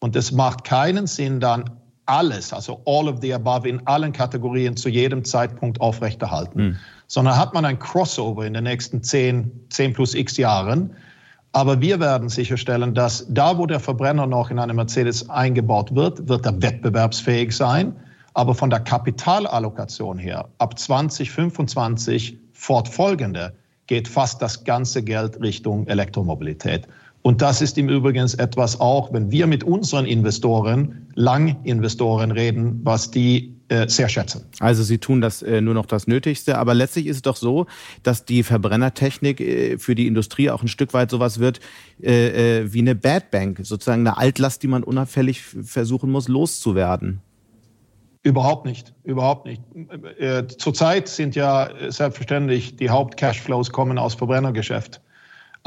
[0.01, 1.71] Und es macht keinen Sinn, dann
[2.07, 6.63] alles, also all of the above in allen Kategorien zu jedem Zeitpunkt aufrechterhalten.
[6.63, 10.95] Mhm sondern hat man ein Crossover in den nächsten 10, 10 plus x Jahren.
[11.53, 16.29] Aber wir werden sicherstellen, dass da, wo der Verbrenner noch in einem Mercedes eingebaut wird,
[16.29, 17.97] wird er wettbewerbsfähig sein.
[18.35, 23.55] Aber von der Kapitalallokation her, ab 2025 fortfolgende,
[23.87, 26.87] geht fast das ganze Geld Richtung Elektromobilität.
[27.23, 33.11] Und das ist im Übrigen etwas auch, wenn wir mit unseren Investoren, Langinvestoren reden, was
[33.11, 34.47] die äh, sehr schätzen.
[34.61, 37.67] Also Sie tun das äh, nur noch das Nötigste, aber letztlich ist es doch so,
[38.03, 41.61] dass die Verbrennertechnik äh, für die Industrie auch ein Stück weit sowas wird
[42.03, 47.21] äh, äh, wie eine Bad Bank, sozusagen eine Altlast, die man unauffällig versuchen muss loszuwerden.
[48.23, 49.63] Überhaupt nicht, überhaupt nicht.
[50.19, 55.01] Äh, zurzeit sind ja selbstverständlich die Hauptcashflows kommen aus Verbrennergeschäft.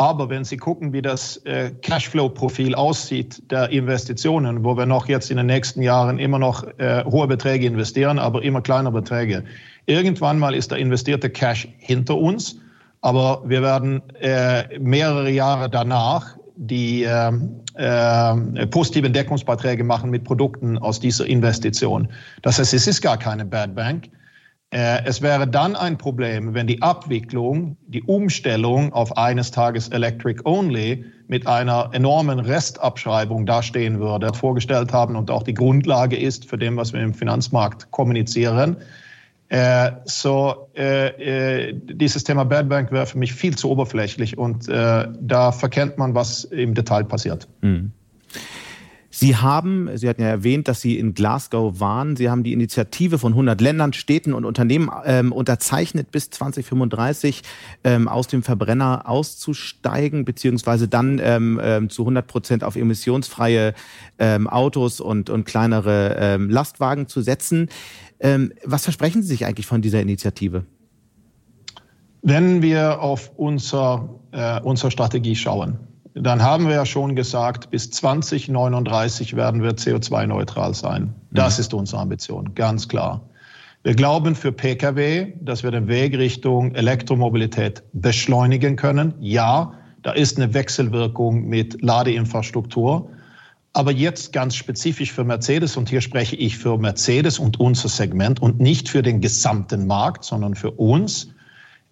[0.01, 5.29] Aber wenn Sie gucken, wie das äh, Cashflow-Profil aussieht der Investitionen, wo wir noch jetzt
[5.29, 9.43] in den nächsten Jahren immer noch äh, hohe Beträge investieren, aber immer kleinere Beträge,
[9.85, 12.55] irgendwann mal ist der investierte Cash hinter uns,
[13.01, 17.31] aber wir werden äh, mehrere Jahre danach die äh,
[17.75, 22.07] äh, positiven Deckungsbeiträge machen mit Produkten aus dieser Investition.
[22.41, 24.09] Das heißt, es ist gar keine Bad Bank.
[24.71, 30.41] Äh, es wäre dann ein Problem, wenn die Abwicklung, die Umstellung auf eines Tages Electric
[30.45, 36.57] Only mit einer enormen Restabschreibung dastehen würde, vorgestellt haben und auch die Grundlage ist für
[36.57, 38.77] dem, was wir im Finanzmarkt kommunizieren.
[39.49, 44.69] Äh, so, äh, äh, dieses Thema Bad Bank wäre für mich viel zu oberflächlich und
[44.69, 47.49] äh, da verkennt man, was im Detail passiert.
[47.59, 47.91] Mhm.
[49.21, 52.15] Sie haben, Sie hatten ja erwähnt, dass Sie in Glasgow waren.
[52.15, 57.43] Sie haben die Initiative von 100 Ländern, Städten und Unternehmen ähm, unterzeichnet, bis 2035
[57.83, 63.75] ähm, aus dem Verbrenner auszusteigen, beziehungsweise dann ähm, ähm, zu 100 Prozent auf emissionsfreie
[64.17, 67.69] ähm, Autos und, und kleinere ähm, Lastwagen zu setzen.
[68.65, 70.65] Was versprechen Sie sich eigentlich von dieser Initiative?
[72.23, 75.77] Wenn wir auf unser, äh, unsere Strategie schauen,
[76.13, 81.13] dann haben wir ja schon gesagt, bis 2039 werden wir CO2-neutral sein.
[81.31, 81.61] Das mhm.
[81.61, 83.21] ist unsere Ambition, ganz klar.
[83.83, 89.15] Wir glauben für Pkw, dass wir den Weg Richtung Elektromobilität beschleunigen können.
[89.19, 93.09] Ja, da ist eine Wechselwirkung mit Ladeinfrastruktur.
[93.73, 98.41] Aber jetzt ganz spezifisch für Mercedes, und hier spreche ich für Mercedes und unser Segment
[98.41, 101.29] und nicht für den gesamten Markt, sondern für uns,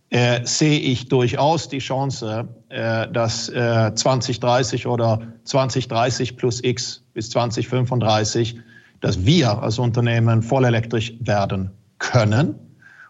[0.10, 7.30] äh, sehe ich durchaus die Chance, äh, dass äh, 2030 oder 2030 plus X bis
[7.30, 8.60] 2035,
[9.02, 12.56] dass wir als Unternehmen vollelektrisch werden können.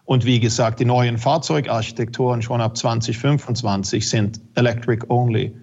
[0.04, 5.54] Und wie gesagt, die neuen Fahrzeugarchitekturen schon ab 2025 sind Electric Only.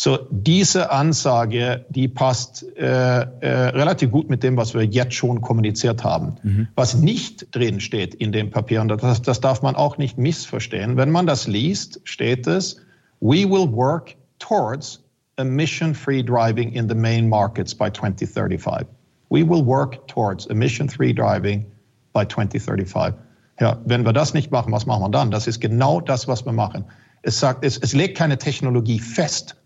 [0.00, 5.40] So, diese Ansage, die passt äh, äh, relativ gut mit dem, was wir jetzt schon
[5.40, 6.36] kommuniziert haben.
[6.44, 6.68] Mhm.
[6.76, 10.96] Was nicht drin steht in dem Papier, und das, das darf man auch nicht missverstehen.
[10.96, 12.76] Wenn man das liest, steht es,
[13.18, 15.02] we will work towards
[15.34, 18.86] emission-free driving in the main markets by 2035.
[19.30, 21.66] We will work towards emission-free driving
[22.12, 23.18] by 2035.
[23.58, 25.32] Ja, wenn wir das nicht machen, was machen wir dann?
[25.32, 26.84] Das ist genau das, was wir machen.
[27.22, 29.56] Es sagt, es, es legt keine Technologie fest,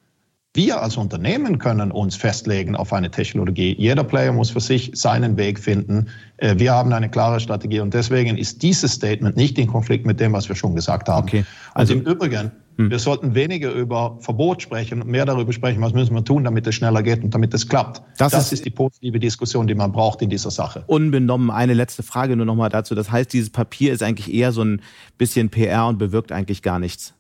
[0.55, 3.75] wir als Unternehmen können uns festlegen auf eine Technologie.
[3.79, 6.09] Jeder Player muss für sich seinen Weg finden.
[6.37, 10.21] Äh, wir haben eine klare Strategie und deswegen ist dieses Statement nicht in Konflikt mit
[10.21, 11.27] dem, was wir schon gesagt haben.
[11.27, 11.45] Okay.
[11.73, 12.91] Also und im Übrigen, hm.
[12.91, 16.67] wir sollten weniger über Verbot sprechen und mehr darüber sprechen, was müssen wir tun, damit
[16.67, 18.03] es schneller geht und damit es klappt.
[18.19, 20.85] Das, das ist, ist, die positive Diskussion, die man braucht in dieser Sache.
[20.87, 22.95] Unbenommen eine letzte Frage nur nochmal dazu.
[22.95, 24.83] Das heißt, dieses Papier ist eigentlich eher so ein
[25.17, 27.15] bisschen PR und bewirkt eigentlich gar nichts.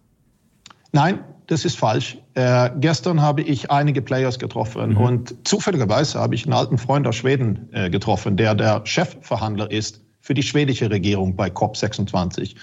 [0.93, 1.21] Nein,
[1.53, 2.17] das ist falsch.
[2.35, 4.97] Äh, gestern habe ich einige Players getroffen mhm.
[4.97, 10.01] und zufälligerweise habe ich einen alten Freund aus Schweden äh, getroffen, der der Chefverhandler ist
[10.21, 12.57] für die schwedische Regierung bei COP26.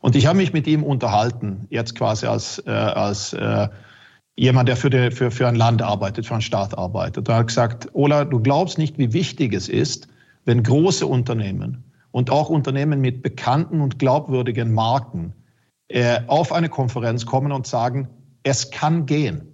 [0.00, 3.68] Und ich habe mich mit ihm unterhalten, jetzt quasi als, äh, als äh,
[4.34, 7.28] jemand, der für, die, für, für ein Land arbeitet, für einen Staat arbeitet.
[7.28, 10.08] Er hat gesagt, Ola, du glaubst nicht, wie wichtig es ist,
[10.44, 15.32] wenn große Unternehmen und auch Unternehmen mit bekannten und glaubwürdigen Marken
[15.86, 18.08] äh, auf eine Konferenz kommen und sagen,
[18.42, 19.52] es kann gehen.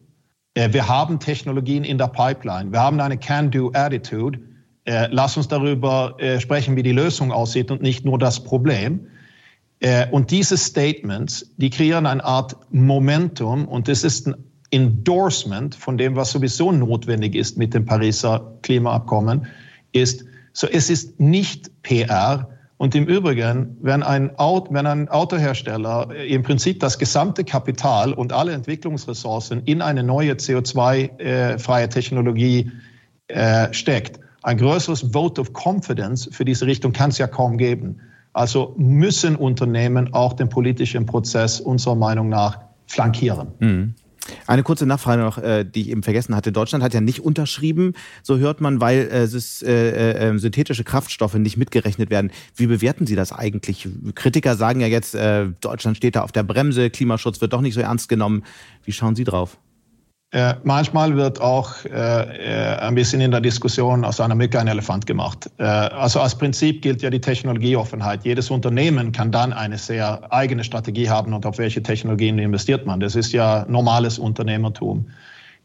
[0.55, 2.73] Äh, wir haben Technologien in der Pipeline.
[2.73, 4.41] Wir haben eine Can-Do-Attitude.
[4.85, 9.07] Äh, lass uns darüber äh, sprechen, wie die Lösung aussieht und nicht nur das Problem.
[10.11, 14.35] Und diese Statements, die kreieren eine Art Momentum und es ist ein
[14.73, 19.47] Endorsement von dem, was sowieso notwendig ist mit dem Pariser Klimaabkommen,
[19.93, 22.58] ist, so es ist nicht PR.
[22.79, 28.33] Und im Übrigen, wenn ein, Auto, wenn ein Autohersteller im Prinzip das gesamte Kapital und
[28.33, 32.71] alle Entwicklungsressourcen in eine neue CO2-freie äh, Technologie
[33.27, 38.01] äh, steckt, ein größeres Vote of Confidence für diese Richtung kann es ja kaum geben.
[38.33, 43.49] Also müssen Unternehmen auch den politischen Prozess unserer Meinung nach flankieren.
[43.59, 43.95] Mhm.
[44.47, 46.53] Eine kurze Nachfrage noch, äh, die ich eben vergessen hatte.
[46.53, 51.57] Deutschland hat ja nicht unterschrieben, so hört man, weil äh, äh, äh, synthetische Kraftstoffe nicht
[51.57, 52.31] mitgerechnet werden.
[52.55, 53.89] Wie bewerten Sie das eigentlich?
[54.15, 57.75] Kritiker sagen ja jetzt, äh, Deutschland steht da auf der Bremse, Klimaschutz wird doch nicht
[57.75, 58.45] so ernst genommen.
[58.85, 59.59] Wie schauen Sie drauf?
[60.31, 64.69] Äh, manchmal wird auch äh, äh, ein bisschen in der Diskussion aus einer Mücke ein
[64.69, 65.51] Elefant gemacht.
[65.57, 68.25] Äh, also als Prinzip gilt ja die Technologieoffenheit.
[68.25, 73.01] Jedes Unternehmen kann dann eine sehr eigene Strategie haben und auf welche Technologien investiert man.
[73.01, 75.07] Das ist ja normales Unternehmertum.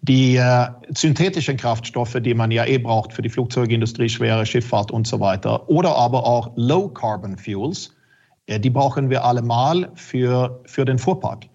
[0.02, 5.08] Die äh, synthetischen Kraftstoffe, die man ja eh braucht für die Flugzeugindustrie, schwere Schifffahrt und
[5.08, 7.94] so weiter, oder aber auch Low Carbon Fuels,
[8.48, 11.48] äh, die brauchen wir allemal für, für den Fuhrpark.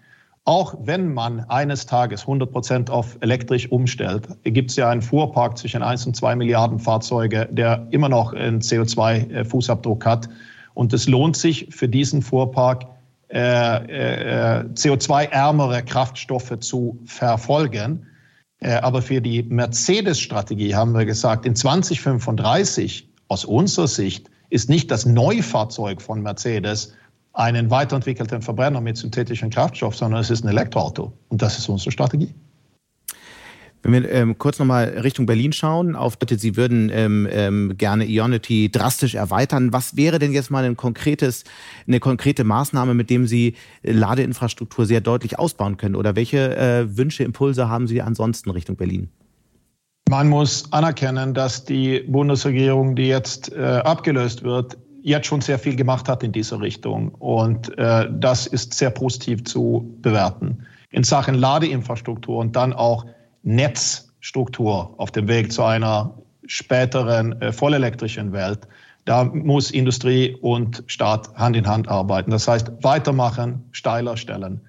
[0.45, 5.57] Auch wenn man eines Tages 100 Prozent auf elektrisch umstellt, gibt es ja einen Fuhrpark
[5.57, 10.29] zwischen 1 und 2 Milliarden Fahrzeuge, der immer noch einen CO2-Fußabdruck hat.
[10.73, 12.85] Und es lohnt sich für diesen Fuhrpark,
[13.31, 18.07] äh, äh, CO2-ärmere Kraftstoffe zu verfolgen.
[18.59, 24.89] Äh, aber für die Mercedes-Strategie haben wir gesagt, in 2035 aus unserer Sicht ist nicht
[24.89, 26.95] das Neufahrzeug von Mercedes
[27.39, 31.13] einen weiterentwickelten Verbrenner mit synthetischem Kraftstoff, sondern es ist ein Elektroauto.
[31.29, 32.35] Und das ist unsere Strategie.
[33.81, 38.69] Wenn wir ähm, kurz nochmal Richtung Berlin schauen, auf Sie würden ähm, ähm, gerne Ionity
[38.69, 39.71] drastisch erweitern.
[39.71, 41.45] Was wäre denn jetzt mal ein konkretes,
[41.87, 45.95] eine konkrete Maßnahme, mit dem Sie Ladeinfrastruktur sehr deutlich ausbauen können?
[45.95, 49.09] Oder welche äh, Wünsche, Impulse haben Sie ansonsten Richtung Berlin?
[50.09, 55.75] Man muss anerkennen, dass die Bundesregierung, die jetzt äh, abgelöst wird, jetzt schon sehr viel
[55.75, 57.09] gemacht hat in dieser Richtung.
[57.15, 60.65] Und äh, das ist sehr positiv zu bewerten.
[60.91, 63.05] In Sachen Ladeinfrastruktur und dann auch
[63.43, 66.13] Netzstruktur auf dem Weg zu einer
[66.45, 68.67] späteren äh, vollelektrischen Welt,
[69.05, 72.31] da muss Industrie und Staat Hand in Hand arbeiten.
[72.31, 74.61] Das heißt, weitermachen, steiler stellen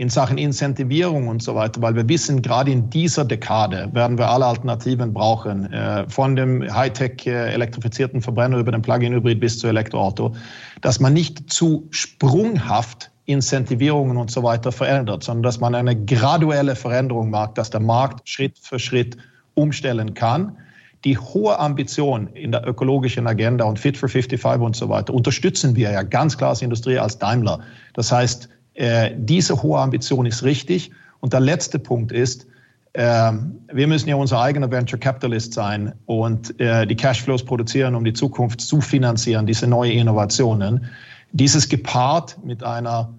[0.00, 4.30] in Sachen Incentivierung und so weiter, weil wir wissen, gerade in dieser Dekade werden wir
[4.30, 9.66] alle Alternativen brauchen, äh, von dem Hightech äh, elektrifizierten Verbrenner über den Plug-in-Hybrid bis zu
[9.66, 10.34] Elektroauto,
[10.80, 16.76] dass man nicht zu sprunghaft Incentivierungen und so weiter verändert, sondern dass man eine graduelle
[16.76, 19.18] Veränderung macht, dass der Markt Schritt für Schritt
[19.52, 20.56] umstellen kann.
[21.04, 25.76] Die hohe Ambition in der ökologischen Agenda und Fit for 55 und so weiter unterstützen
[25.76, 27.60] wir ja ganz klar als Industrie, als Daimler.
[27.92, 28.48] Das heißt,
[28.80, 30.90] äh, diese hohe Ambition ist richtig.
[31.20, 32.46] Und der letzte Punkt ist,
[32.94, 33.32] äh,
[33.72, 38.14] wir müssen ja unser eigener Venture Capitalist sein und äh, die Cashflows produzieren, um die
[38.14, 40.86] Zukunft zu finanzieren, diese neuen Innovationen.
[41.32, 43.14] Dieses gepaart mit einer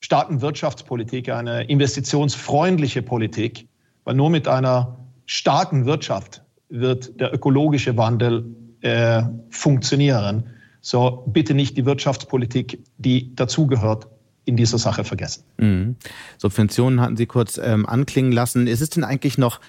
[0.00, 3.68] starken Wirtschaftspolitik, eine investitionsfreundliche Politik,
[4.02, 8.44] weil nur mit einer starken Wirtschaft wird der ökologische Wandel
[8.80, 10.48] äh, funktionieren.
[10.80, 14.08] So bitte nicht die Wirtschaftspolitik, die dazugehört,
[14.46, 15.42] in dieser Sache vergessen.
[15.58, 15.96] Mhm.
[16.38, 18.66] Subventionen hatten Sie kurz ähm, anklingen lassen.
[18.66, 19.60] Ist es denn eigentlich noch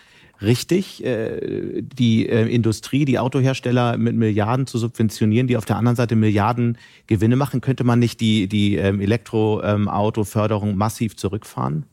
[0.41, 5.95] richtig, äh, die äh, Industrie, die Autohersteller mit Milliarden zu subventionieren, die auf der anderen
[5.95, 7.59] Seite Milliarden Gewinne machen?
[7.59, 11.85] Könnte man nicht die, die ähm, Elektroautoförderung ähm, massiv zurückfahren?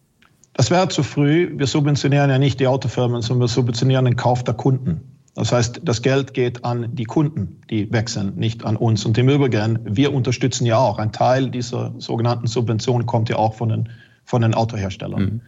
[0.52, 1.50] Das wäre zu früh.
[1.56, 5.00] Wir subventionieren ja nicht die Autofirmen, sondern wir subventionieren den Kauf der Kunden.
[5.34, 9.04] Das heißt, das Geld geht an die Kunden, die wechseln, nicht an uns.
[9.04, 10.98] Und im Übrigen, wir unterstützen ja auch.
[10.98, 13.88] Ein Teil dieser sogenannten Subventionen kommt ja auch von den,
[14.24, 15.22] von den Autoherstellern.
[15.22, 15.40] Mhm.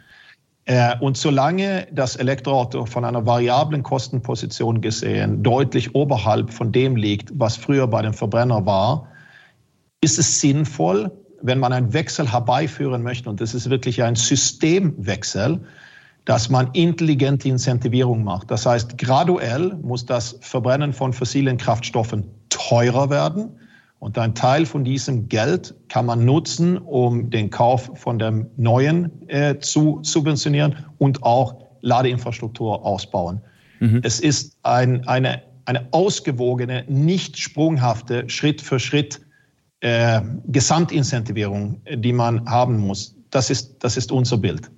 [0.64, 7.30] Äh, und solange das Elektroauto von einer variablen Kostenposition gesehen deutlich oberhalb von dem liegt,
[7.38, 9.06] was früher bei dem Verbrenner war,
[10.00, 15.60] ist es sinnvoll, wenn man einen Wechsel herbeiführen möchte, und das ist wirklich ein Systemwechsel,
[16.26, 18.50] dass man intelligente Incentivierung macht.
[18.50, 23.48] Das heißt, graduell muss das Verbrennen von fossilen Kraftstoffen teurer werden.
[24.00, 29.28] Und ein Teil von diesem Geld kann man nutzen, um den Kauf von dem Neuen
[29.28, 33.40] äh, zu subventionieren und auch Ladeinfrastruktur ausbauen.
[33.78, 34.00] Mhm.
[34.02, 39.20] Es ist ein, eine, eine ausgewogene, nicht sprunghafte, Schritt für Schritt
[39.80, 43.14] äh, Gesamtincentivierung, die man haben muss.
[43.30, 44.70] Das ist, das ist unser Bild.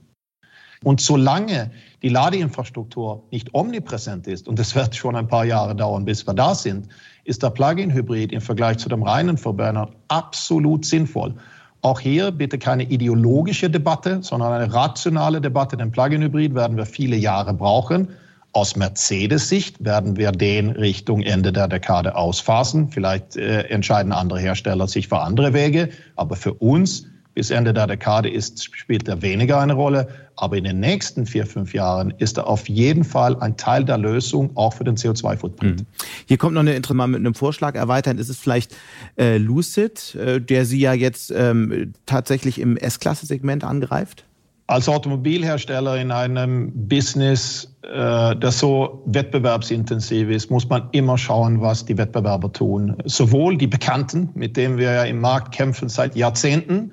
[0.85, 1.71] Und solange
[2.03, 6.35] die Ladeinfrastruktur nicht omnipräsent ist, und es wird schon ein paar Jahre dauern, bis wir
[6.35, 6.89] da sind,
[7.25, 11.35] ist der Plug-in-Hybrid im Vergleich zu dem reinen Verbrenner absolut sinnvoll.
[11.83, 15.77] Auch hier bitte keine ideologische Debatte, sondern eine rationale Debatte.
[15.77, 18.09] Den Plug-in-Hybrid werden wir viele Jahre brauchen.
[18.53, 22.89] Aus Mercedes-Sicht werden wir den Richtung Ende der Dekade ausphasen.
[22.89, 25.91] Vielleicht äh, entscheiden andere Hersteller sich für andere Wege.
[26.17, 27.07] Aber für uns
[27.39, 30.09] bis Ende der Dekade ist, spielt er weniger eine Rolle.
[30.35, 33.97] Aber in den nächsten vier, fünf Jahren ist er auf jeden Fall ein Teil der
[33.97, 35.83] Lösung, auch für den CO2-Footprint.
[35.83, 35.87] Mhm.
[36.27, 38.19] Hier kommt noch eine mal mit einem Vorschlag erweitern.
[38.19, 38.75] Ist es vielleicht
[39.17, 44.25] äh, Lucid, äh, der Sie ja jetzt ähm, tatsächlich im S-Klasse-Segment angreift?
[44.67, 51.85] Als Automobilhersteller in einem Business, äh, das so wettbewerbsintensiv ist, muss man immer schauen, was
[51.85, 52.97] die Wettbewerber tun.
[53.05, 56.91] Sowohl die Bekannten, mit denen wir ja im Markt kämpfen seit Jahrzehnten,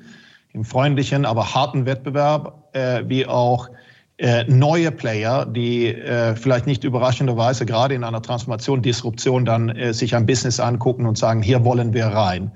[0.55, 3.69] im freundlichen, aber harten Wettbewerb, äh, wie auch
[4.17, 9.93] äh, neue Player, die äh, vielleicht nicht überraschenderweise gerade in einer Transformation, Disruption dann äh,
[9.93, 12.51] sich ein Business angucken und sagen, hier wollen wir rein.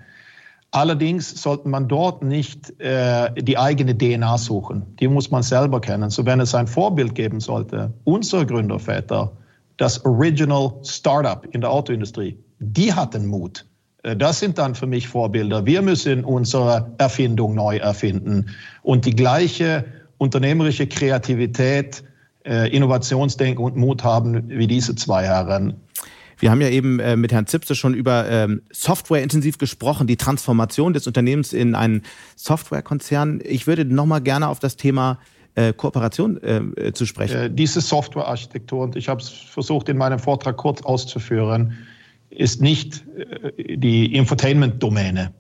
[0.71, 4.85] Allerdings sollte man dort nicht äh, die eigene DNA suchen.
[4.99, 6.09] Die muss man selber kennen.
[6.09, 9.31] So wenn es ein Vorbild geben sollte, unsere Gründerväter,
[9.75, 13.65] das Original Startup in der Autoindustrie, die hatten Mut.
[14.03, 15.65] Äh, das sind dann für mich Vorbilder.
[15.65, 18.49] Wir müssen unsere Erfindung neu erfinden
[18.81, 19.85] und die gleiche
[20.17, 22.03] unternehmerische Kreativität,
[22.45, 25.75] äh, Innovationsdenken und Mut haben wie diese zwei Herren.
[26.37, 30.15] Wir haben ja eben äh, mit Herrn Zipse schon über ähm, Software intensiv gesprochen, die
[30.15, 32.03] Transformation des Unternehmens in einen
[32.37, 33.41] Softwarekonzern.
[33.43, 35.19] Ich würde noch mal gerne auf das Thema
[35.75, 36.39] Kooperation
[36.93, 37.53] zu sprechen.
[37.53, 41.75] Diese Softwarearchitektur, und ich habe es versucht in meinem Vortrag kurz auszuführen,
[42.30, 45.34] ist nicht äh, die Infotainment-Domäne,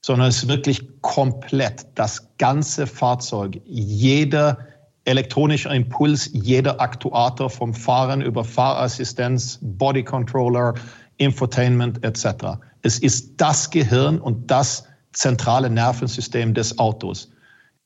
[0.00, 4.58] sondern es ist wirklich komplett das ganze Fahrzeug, jeder
[5.04, 10.74] elektronischer Impuls, jeder Aktuator vom Fahren über Fahrassistenz, Body Controller,
[11.18, 12.58] Infotainment etc.
[12.82, 17.30] Es ist das Gehirn und das zentrale Nervensystem des Autos.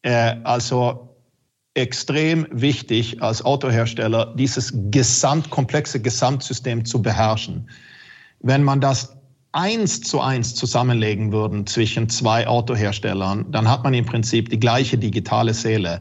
[0.02, 1.10] Äh, also
[1.74, 7.70] extrem wichtig als Autohersteller, dieses gesamt, komplexe Gesamtsystem zu beherrschen.
[8.40, 9.16] Wenn man das
[9.52, 14.96] eins zu eins zusammenlegen würden zwischen zwei Autoherstellern, dann hat man im Prinzip die gleiche
[14.96, 16.00] digitale Seele.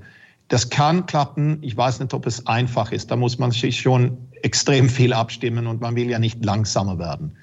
[0.49, 1.59] Das kann klappen.
[1.61, 3.11] Ich weiß nicht, ob es einfach ist.
[3.11, 7.37] Da muss man sich schon extrem viel abstimmen und man will ja nicht langsamer werden.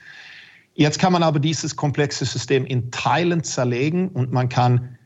[0.74, 4.96] Jetzt kann man aber dieses komplexe System in Teilen zerlegen und man kann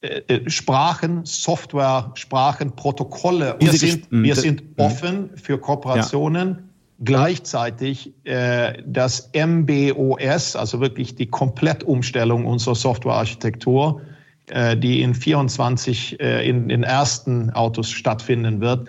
[0.00, 3.56] äh, äh Sprachen, Software, Sprachen, Protokolle.
[3.60, 6.48] Wir sind, wir sind offen für Kooperationen.
[6.48, 6.71] Ja.
[7.04, 14.00] Gleichzeitig äh, das MBOS, also wirklich die Komplettumstellung unserer Softwarearchitektur,
[14.46, 18.88] äh, die in 24 äh, in den ersten Autos stattfinden wird.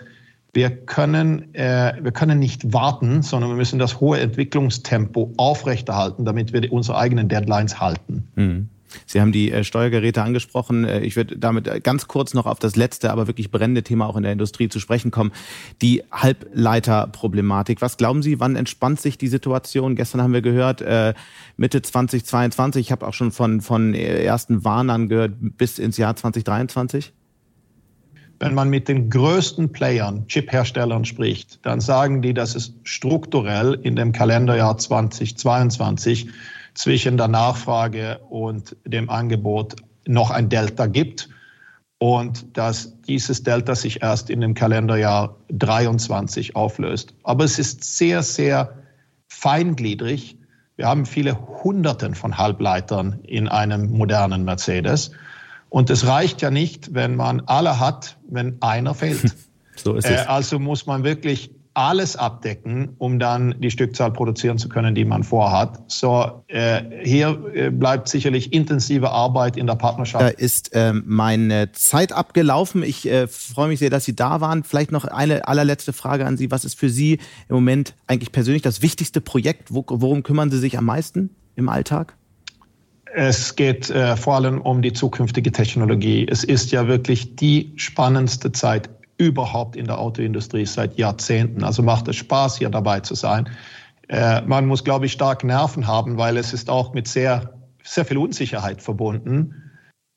[0.52, 6.52] Wir können, äh, wir können nicht warten, sondern wir müssen das hohe Entwicklungstempo aufrechterhalten, damit
[6.52, 8.28] wir unsere eigenen Deadlines halten.
[8.36, 8.68] Mhm.
[9.06, 10.84] Sie haben die äh, Steuergeräte angesprochen.
[10.84, 14.06] Äh, ich würde damit äh, ganz kurz noch auf das letzte, aber wirklich brennende Thema
[14.06, 15.32] auch in der Industrie zu sprechen kommen.
[15.82, 17.80] Die Halbleiterproblematik.
[17.80, 19.96] Was glauben Sie, wann entspannt sich die Situation?
[19.96, 20.84] Gestern haben wir gehört,
[21.56, 22.86] Mitte 2022.
[22.86, 27.12] Ich habe auch schon von, von ersten Warnern gehört bis ins Jahr 2023.
[28.40, 33.96] Wenn man mit den größten Playern, Chip-Herstellern spricht, dann sagen die, dass es strukturell in
[33.96, 36.28] dem Kalenderjahr 2022
[36.74, 41.28] zwischen der Nachfrage und dem Angebot noch ein Delta gibt
[41.98, 47.14] und dass dieses Delta sich erst in dem Kalenderjahr 23 auflöst.
[47.22, 48.74] Aber es ist sehr, sehr
[49.28, 50.36] feingliedrig.
[50.76, 55.12] Wir haben viele Hunderten von Halbleitern in einem modernen Mercedes.
[55.68, 59.34] Und es reicht ja nicht, wenn man alle hat, wenn einer fehlt.
[59.76, 60.22] So ist es.
[60.22, 65.04] Äh, also muss man wirklich alles abdecken, um dann die Stückzahl produzieren zu können, die
[65.04, 65.82] man vorhat.
[65.90, 70.22] So, äh, hier äh, bleibt sicherlich intensive Arbeit in der Partnerschaft.
[70.22, 72.84] Da ist ähm, meine Zeit abgelaufen.
[72.84, 74.62] Ich äh, freue mich sehr, dass Sie da waren.
[74.62, 76.50] Vielleicht noch eine allerletzte Frage an Sie.
[76.50, 77.14] Was ist für Sie
[77.48, 79.74] im Moment eigentlich persönlich das wichtigste Projekt?
[79.74, 82.16] Wo, worum kümmern Sie sich am meisten im Alltag?
[83.16, 86.26] Es geht äh, vor allem um die zukünftige Technologie.
[86.28, 88.90] Es ist ja wirklich die spannendste Zeit
[89.24, 91.64] überhaupt in der Autoindustrie seit Jahrzehnten.
[91.64, 93.48] Also macht es Spaß, hier dabei zu sein.
[94.08, 98.04] Äh, man muss, glaube ich, stark Nerven haben, weil es ist auch mit sehr, sehr
[98.04, 99.54] viel Unsicherheit verbunden.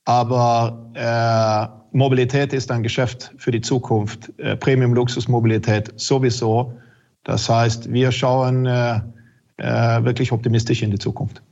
[0.04, 4.32] Aber äh, Mobilität ist ein Geschäft für die Zukunft.
[4.38, 6.72] Äh, Premium-Luxus-Mobilität sowieso.
[7.24, 9.00] Das heißt, wir schauen äh,
[9.56, 11.42] äh wirklich optimistisch in die Zukunft.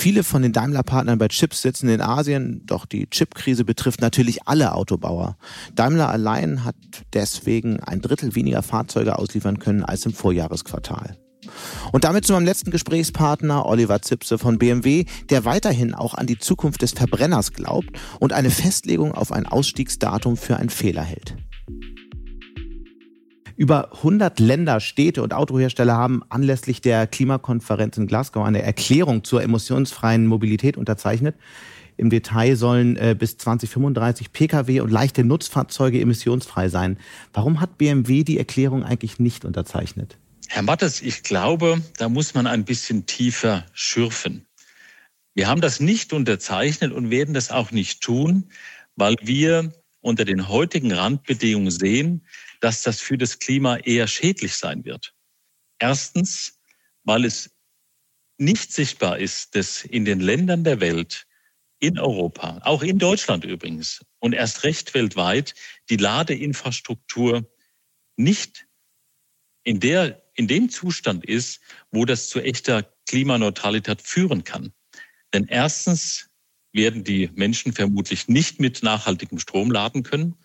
[0.00, 4.72] Viele von den Daimler-Partnern bei Chips sitzen in Asien, doch die Chip-Krise betrifft natürlich alle
[4.72, 5.36] Autobauer.
[5.74, 6.74] Daimler allein hat
[7.12, 11.18] deswegen ein Drittel weniger Fahrzeuge ausliefern können als im Vorjahresquartal.
[11.92, 16.38] Und damit zu meinem letzten Gesprächspartner Oliver Zipse von BMW, der weiterhin auch an die
[16.38, 17.90] Zukunft des Verbrenners glaubt
[18.20, 21.36] und eine Festlegung auf ein Ausstiegsdatum für einen Fehler hält.
[23.60, 29.42] Über 100 Länder, Städte und Autohersteller haben anlässlich der Klimakonferenz in Glasgow eine Erklärung zur
[29.42, 31.36] emissionsfreien Mobilität unterzeichnet.
[31.98, 36.96] Im Detail sollen äh, bis 2035 Pkw und leichte Nutzfahrzeuge emissionsfrei sein.
[37.34, 40.16] Warum hat BMW die Erklärung eigentlich nicht unterzeichnet?
[40.48, 44.46] Herr Mattes, ich glaube, da muss man ein bisschen tiefer schürfen.
[45.34, 48.44] Wir haben das nicht unterzeichnet und werden das auch nicht tun,
[48.96, 52.22] weil wir unter den heutigen Randbedingungen sehen,
[52.60, 55.14] dass das für das Klima eher schädlich sein wird.
[55.78, 56.60] Erstens,
[57.04, 57.50] weil es
[58.38, 61.26] nicht sichtbar ist, dass in den Ländern der Welt,
[61.80, 65.54] in Europa, auch in Deutschland übrigens und erst recht weltweit,
[65.88, 67.50] die Ladeinfrastruktur
[68.16, 68.66] nicht
[69.62, 74.72] in, der, in dem Zustand ist, wo das zu echter Klimaneutralität führen kann.
[75.32, 76.28] Denn erstens
[76.72, 80.36] werden die Menschen vermutlich nicht mit nachhaltigem Strom laden können.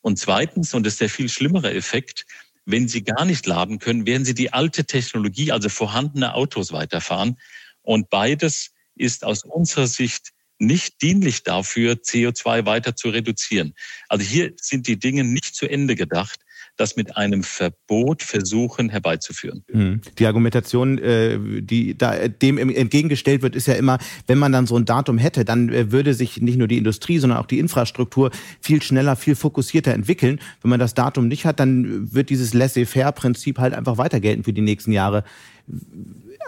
[0.00, 2.26] Und zweitens, und das ist der viel schlimmere Effekt,
[2.64, 7.38] wenn sie gar nicht laden können, werden sie die alte Technologie, also vorhandene Autos weiterfahren.
[7.82, 13.74] Und beides ist aus unserer Sicht nicht dienlich dafür, CO2 weiter zu reduzieren.
[14.08, 16.40] Also hier sind die Dinge nicht zu Ende gedacht
[16.80, 19.62] das mit einem Verbot versuchen herbeizuführen.
[19.70, 20.00] Hm.
[20.18, 24.76] Die Argumentation, äh, die da dem entgegengestellt wird, ist ja immer, wenn man dann so
[24.76, 28.30] ein Datum hätte, dann äh, würde sich nicht nur die Industrie, sondern auch die Infrastruktur
[28.60, 30.40] viel schneller, viel fokussierter entwickeln.
[30.62, 34.52] Wenn man das Datum nicht hat, dann wird dieses Laissez-faire-Prinzip halt einfach weiter gelten für
[34.52, 35.24] die nächsten Jahre.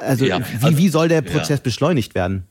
[0.00, 1.62] Also, ja, also wie, wie soll der Prozess ja.
[1.62, 2.44] beschleunigt werden?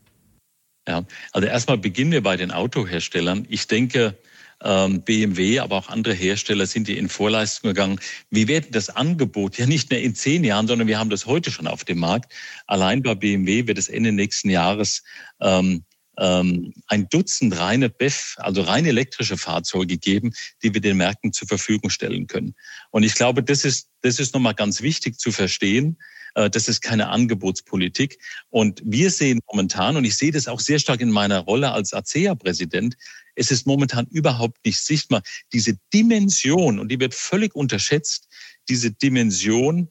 [0.87, 3.45] Ja, also erstmal beginnen wir bei den Autoherstellern.
[3.49, 4.15] Ich denke,
[4.61, 7.99] BMW, aber auch andere Hersteller sind hier in Vorleistung gegangen.
[8.29, 11.51] Wir werden das Angebot ja nicht mehr in zehn Jahren, sondern wir haben das heute
[11.51, 12.31] schon auf dem Markt.
[12.67, 15.03] Allein bei BMW wird es Ende nächsten Jahres
[15.39, 15.83] ähm,
[16.21, 21.47] ähm, ein Dutzend reine BEF, also rein elektrische Fahrzeuge geben, die wir den Märkten zur
[21.47, 22.53] Verfügung stellen können.
[22.91, 25.97] Und ich glaube, das ist, das ist nochmal ganz wichtig zu verstehen.
[26.35, 28.19] Äh, das ist keine Angebotspolitik.
[28.51, 31.91] Und wir sehen momentan, und ich sehe das auch sehr stark in meiner Rolle als
[31.91, 32.95] ACEA-Präsident,
[33.33, 35.23] es ist momentan überhaupt nicht sichtbar.
[35.53, 38.27] Diese Dimension, und die wird völlig unterschätzt,
[38.69, 39.89] diese Dimension,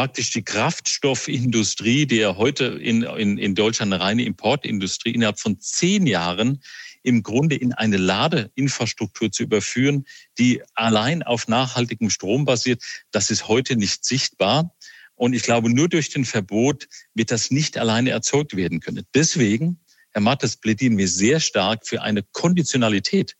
[0.00, 5.60] praktisch die Kraftstoffindustrie, die ja heute in, in, in Deutschland eine reine Importindustrie innerhalb von
[5.60, 6.62] zehn Jahren
[7.02, 10.06] im Grunde in eine Ladeinfrastruktur zu überführen,
[10.38, 14.74] die allein auf nachhaltigem Strom basiert, das ist heute nicht sichtbar.
[15.16, 19.04] Und ich glaube, nur durch den Verbot wird das nicht alleine erzeugt werden können.
[19.14, 19.80] Deswegen
[20.12, 23.36] Herr Mattes, plädieren wir sehr stark für eine Konditionalität.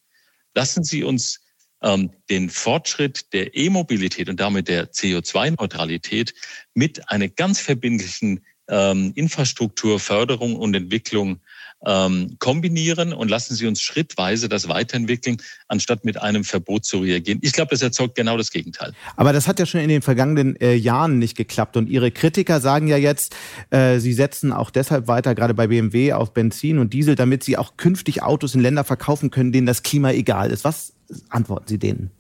[0.55, 1.40] Lassen Sie uns
[1.83, 6.35] ähm, den Fortschritt der E-Mobilität und damit der CO2-Neutralität
[6.75, 11.41] mit einer ganz verbindlichen ähm, Infrastrukturförderung und Entwicklung
[11.87, 17.39] ähm, kombinieren und lassen Sie uns schrittweise das weiterentwickeln, anstatt mit einem Verbot zu reagieren.
[17.43, 18.93] Ich glaube, das erzeugt genau das Gegenteil.
[19.17, 21.77] Aber das hat ja schon in den vergangenen äh, Jahren nicht geklappt.
[21.77, 23.35] Und Ihre Kritiker sagen ja jetzt,
[23.71, 27.57] äh, Sie setzen auch deshalb weiter, gerade bei BMW, auf Benzin und Diesel, damit Sie
[27.57, 30.65] auch künftig Autos in Länder verkaufen können, denen das Klima egal ist.
[30.65, 30.93] Was
[31.29, 32.11] antworten Sie denen?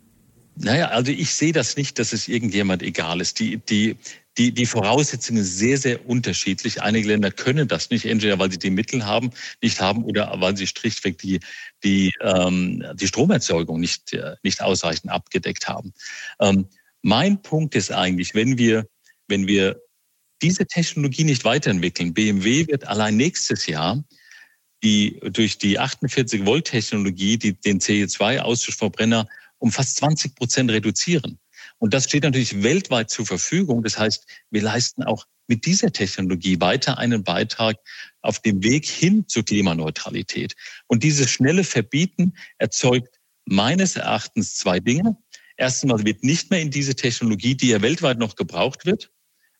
[0.56, 3.38] Naja, also ich sehe das nicht, dass es irgendjemand egal ist.
[3.38, 3.96] Die, die,
[4.36, 6.82] die, die Voraussetzungen sehr, sehr unterschiedlich.
[6.82, 9.30] Einige Länder können das nicht, entweder weil sie die Mittel haben,
[9.62, 11.40] nicht haben oder weil sie schlichtweg die,
[11.82, 15.92] die, ähm, die Stromerzeugung nicht, äh, nicht ausreichend abgedeckt haben.
[16.40, 16.66] Ähm,
[17.02, 18.86] mein Punkt ist eigentlich, wenn wir,
[19.28, 19.80] wenn wir
[20.42, 24.02] diese Technologie nicht weiterentwickeln, BMW wird allein nächstes Jahr
[24.82, 29.28] die durch die 48 Volt Technologie, die den CE2-Ausschussverbrenner
[29.58, 31.38] um fast 20 Prozent reduzieren.
[31.78, 33.82] Und das steht natürlich weltweit zur Verfügung.
[33.82, 37.76] Das heißt, wir leisten auch mit dieser Technologie weiter einen Beitrag
[38.22, 40.54] auf dem Weg hin zur Klimaneutralität.
[40.86, 45.16] Und dieses schnelle Verbieten erzeugt meines Erachtens zwei Dinge.
[45.56, 49.10] Erstens wird nicht mehr in diese Technologie, die ja weltweit noch gebraucht wird,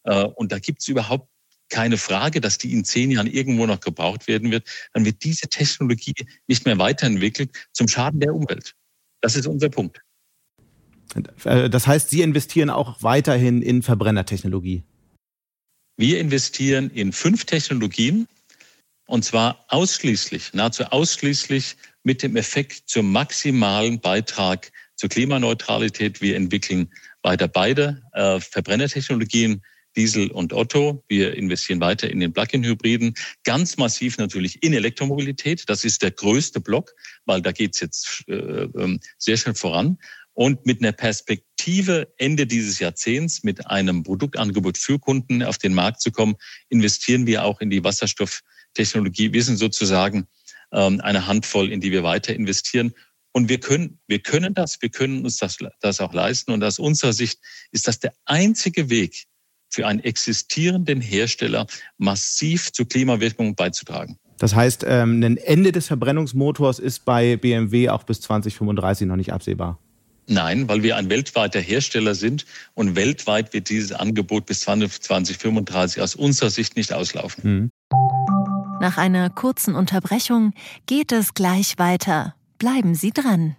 [0.05, 1.29] äh, und da gibt es überhaupt
[1.71, 5.49] keine Frage, dass die in zehn Jahren irgendwo noch gebraucht werden wird, dann wird diese
[5.49, 6.15] Technologie
[6.47, 8.75] nicht mehr weiterentwickelt zum Schaden der Umwelt.
[9.21, 10.01] Das ist unser Punkt.
[11.45, 14.83] Äh, das heißt, Sie investieren auch weiterhin in Verbrennertechnologie?
[15.97, 18.27] Wir investieren in fünf Technologien
[19.07, 26.21] und zwar ausschließlich, nahezu ausschließlich mit dem Effekt zum maximalen Beitrag zur Klimaneutralität.
[26.21, 26.89] Wir entwickeln
[27.23, 29.63] weiter beide äh, Verbrennertechnologien,
[30.01, 31.05] Diesel und Otto.
[31.09, 33.13] Wir investieren weiter in den Plug-in-Hybriden,
[33.45, 35.65] ganz massiv natürlich in Elektromobilität.
[35.69, 36.95] Das ist der größte Block,
[37.27, 39.99] weil da geht es jetzt äh, ähm, sehr schnell voran
[40.33, 46.01] und mit einer Perspektive Ende dieses Jahrzehnts mit einem Produktangebot für Kunden auf den Markt
[46.01, 46.37] zu kommen,
[46.71, 49.35] investieren wir auch in die Wasserstofftechnologie.
[49.35, 50.29] Wir sind sozusagen
[50.73, 52.95] ähm, eine Handvoll, in die wir weiter investieren.
[53.33, 56.53] Und wir können, wir können das, wir können uns das, das auch leisten.
[56.53, 57.39] Und aus unserer Sicht
[57.71, 59.27] ist das der einzige Weg
[59.71, 61.67] für einen existierenden Hersteller,
[61.99, 64.17] massiv zur Klimawirkung beizutragen.
[64.39, 69.33] Das heißt, ähm, ein Ende des Verbrennungsmotors ist bei BMW auch bis 2035 noch nicht
[69.33, 69.79] absehbar.
[70.27, 76.15] Nein, weil wir ein weltweiter Hersteller sind und weltweit wird dieses Angebot bis 2035 aus
[76.15, 77.43] unserer Sicht nicht auslaufen.
[77.45, 77.71] Mhm.
[78.81, 80.55] Nach einer kurzen Unterbrechung
[80.87, 82.35] geht es gleich weiter.
[82.59, 83.57] Bleiben Sie dran.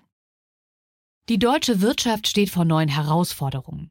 [1.30, 3.91] Die deutsche Wirtschaft steht vor neuen Herausforderungen.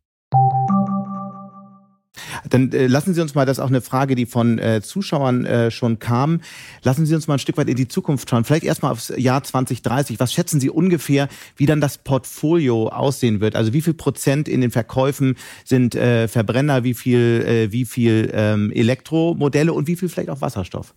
[2.51, 5.47] Dann äh, lassen Sie uns mal, das ist auch eine Frage, die von äh, Zuschauern
[5.47, 6.41] äh, schon kam.
[6.83, 8.43] Lassen Sie uns mal ein Stück weit in die Zukunft schauen.
[8.43, 10.19] Vielleicht erstmal aufs Jahr 2030.
[10.19, 13.55] Was schätzen Sie ungefähr, wie dann das Portfolio aussehen wird?
[13.55, 18.33] Also wie viel Prozent in den Verkäufen sind äh, Verbrenner, wie viel, äh, wie viel
[18.35, 20.93] ähm, Elektromodelle und wie viel vielleicht auch Wasserstoff?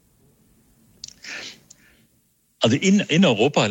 [2.61, 3.67] Also in, in Europa,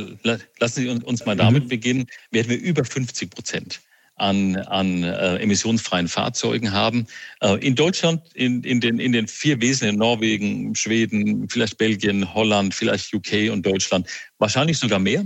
[0.59, 1.69] lassen Sie uns mal damit mhm.
[1.69, 3.81] beginnen, werden wir über 50 Prozent
[4.17, 7.07] an, an äh, emissionsfreien Fahrzeugen haben.
[7.41, 12.75] Äh, in Deutschland, in, in, den, in den vier Wesentlichen, Norwegen, Schweden, vielleicht Belgien, Holland,
[12.75, 14.07] vielleicht UK und Deutschland,
[14.39, 15.25] wahrscheinlich sogar mehr,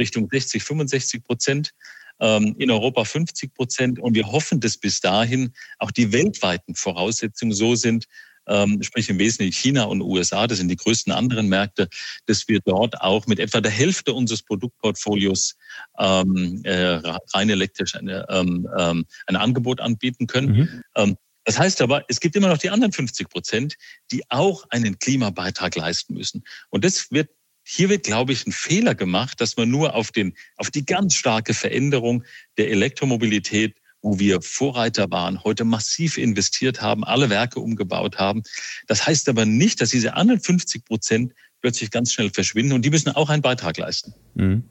[0.00, 1.72] Richtung 60, 65 Prozent.
[2.20, 3.98] Ähm, in Europa 50 Prozent.
[3.98, 8.06] Und wir hoffen, dass bis dahin auch die weltweiten Voraussetzungen so sind,
[8.46, 11.88] ähm, sprich im Wesentlichen China und USA, das sind die größten anderen Märkte,
[12.26, 15.56] dass wir dort auch mit etwa der Hälfte unseres Produktportfolios
[15.98, 17.00] ähm, äh,
[17.34, 20.52] rein elektrisch eine, ähm, ähm, ein Angebot anbieten können.
[20.52, 20.82] Mhm.
[20.96, 23.74] Ähm, das heißt aber, es gibt immer noch die anderen 50 Prozent,
[24.12, 26.44] die auch einen Klimabeitrag leisten müssen.
[26.70, 27.30] Und das wird
[27.64, 31.14] hier wird, glaube ich, ein Fehler gemacht, dass man nur auf, den, auf die ganz
[31.14, 32.24] starke Veränderung
[32.58, 38.42] der Elektromobilität wo wir Vorreiter waren, heute massiv investiert haben, alle Werke umgebaut haben.
[38.88, 42.90] Das heißt aber nicht, dass diese anderen 50 Prozent plötzlich ganz schnell verschwinden und die
[42.90, 44.14] müssen auch einen Beitrag leisten.
[44.34, 44.64] Mhm.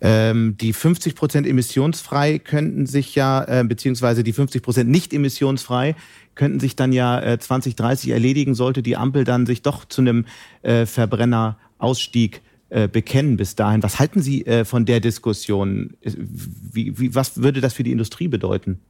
[0.00, 5.94] Ähm, die 50 Prozent emissionsfrei könnten sich ja, äh, beziehungsweise die 50 Prozent nicht emissionsfrei
[6.34, 10.26] könnten sich dann ja äh, 2030 erledigen, sollte die Ampel dann sich doch zu einem
[10.62, 13.82] äh, Verbrennerausstieg äh, bekennen bis dahin.
[13.82, 15.96] Was halten Sie äh, von der Diskussion?
[16.02, 18.80] Wie, wie, was würde das für die Industrie bedeuten?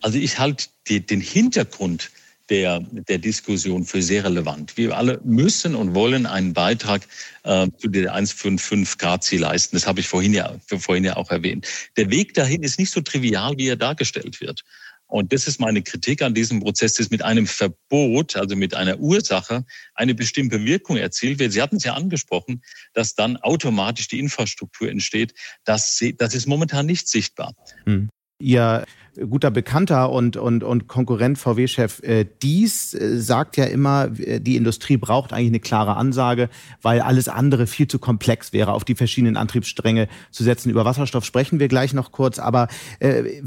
[0.00, 2.10] Also ich halte die, den Hintergrund
[2.50, 4.76] der, der Diskussion für sehr relevant.
[4.76, 7.02] Wir alle müssen und wollen einen Beitrag
[7.42, 9.76] äh, zu der 1,55 Grad Ziel leisten.
[9.76, 11.66] Das habe ich vorhin ja, vorhin ja auch erwähnt.
[11.96, 14.64] Der Weg dahin ist nicht so trivial, wie er dargestellt wird.
[15.08, 19.00] Und das ist meine Kritik an diesem Prozess, dass mit einem Verbot, also mit einer
[19.00, 21.52] Ursache, eine bestimmte Wirkung erzielt wird.
[21.52, 25.32] Sie hatten es ja angesprochen, dass dann automatisch die Infrastruktur entsteht.
[25.64, 27.54] Das, das ist momentan nicht sichtbar.
[27.84, 28.10] Hm.
[28.38, 28.84] Ihr
[29.28, 34.56] guter Bekannter und, und, und Konkurrent VW-Chef äh, Dies äh, sagt ja immer, äh, die
[34.56, 36.48] Industrie braucht eigentlich eine klare Ansage,
[36.82, 40.70] weil alles andere viel zu komplex wäre, auf die verschiedenen Antriebsstränge zu setzen.
[40.70, 42.68] Über Wasserstoff sprechen wir gleich noch kurz, aber
[43.00, 43.42] äh,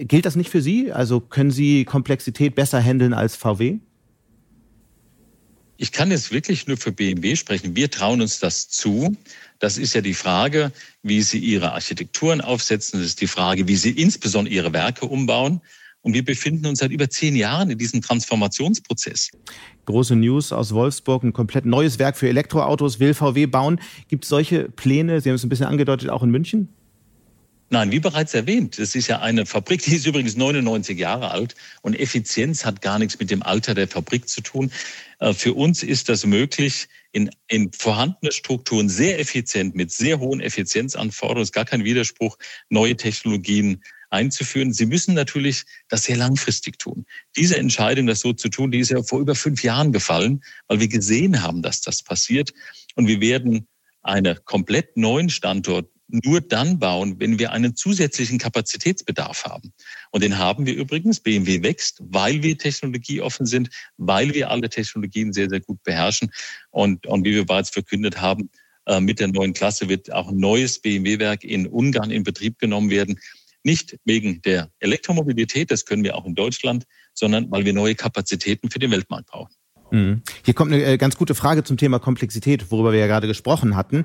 [0.00, 0.92] gilt das nicht für Sie?
[0.92, 3.78] Also können Sie Komplexität besser handeln als VW?
[5.82, 7.74] Ich kann jetzt wirklich nur für BMW sprechen.
[7.74, 9.16] Wir trauen uns das zu.
[9.60, 10.72] Das ist ja die Frage,
[11.02, 13.00] wie Sie Ihre Architekturen aufsetzen.
[13.00, 15.62] Das ist die Frage, wie Sie insbesondere Ihre Werke umbauen.
[16.02, 19.30] Und wir befinden uns seit über zehn Jahren in diesem Transformationsprozess.
[19.86, 23.80] Große News aus Wolfsburg, ein komplett neues Werk für Elektroautos will VW bauen.
[24.08, 26.68] Gibt es solche Pläne, Sie haben es ein bisschen angedeutet, auch in München?
[27.72, 31.54] Nein, wie bereits erwähnt, das ist ja eine Fabrik, die ist übrigens 99 Jahre alt
[31.82, 34.72] und Effizienz hat gar nichts mit dem Alter der Fabrik zu tun.
[35.20, 40.40] Äh, für uns ist das möglich, in, in vorhandene Strukturen sehr effizient, mit sehr hohen
[40.40, 42.36] Effizienzanforderungen, ist gar kein Widerspruch,
[42.70, 44.72] neue Technologien einzuführen.
[44.72, 47.06] Sie müssen natürlich das sehr langfristig tun.
[47.36, 50.80] Diese Entscheidung, das so zu tun, die ist ja vor über fünf Jahren gefallen, weil
[50.80, 52.52] wir gesehen haben, dass das passiert.
[52.96, 53.68] Und wir werden
[54.02, 59.72] einen komplett neuen Standort nur dann bauen, wenn wir einen zusätzlichen Kapazitätsbedarf haben.
[60.10, 61.20] Und den haben wir übrigens.
[61.20, 66.30] BMW wächst, weil wir technologieoffen sind, weil wir alle Technologien sehr, sehr gut beherrschen.
[66.70, 68.50] Und, und wie wir bereits verkündet haben,
[68.86, 72.90] Äh, mit der neuen Klasse wird auch ein neues BMW-Werk in Ungarn in Betrieb genommen
[72.90, 73.20] werden.
[73.62, 78.70] Nicht wegen der Elektromobilität, das können wir auch in Deutschland, sondern weil wir neue Kapazitäten
[78.70, 79.54] für den Weltmarkt brauchen.
[79.90, 80.22] Mhm.
[80.44, 83.76] Hier kommt eine äh, ganz gute Frage zum Thema Komplexität, worüber wir ja gerade gesprochen
[83.76, 84.04] hatten,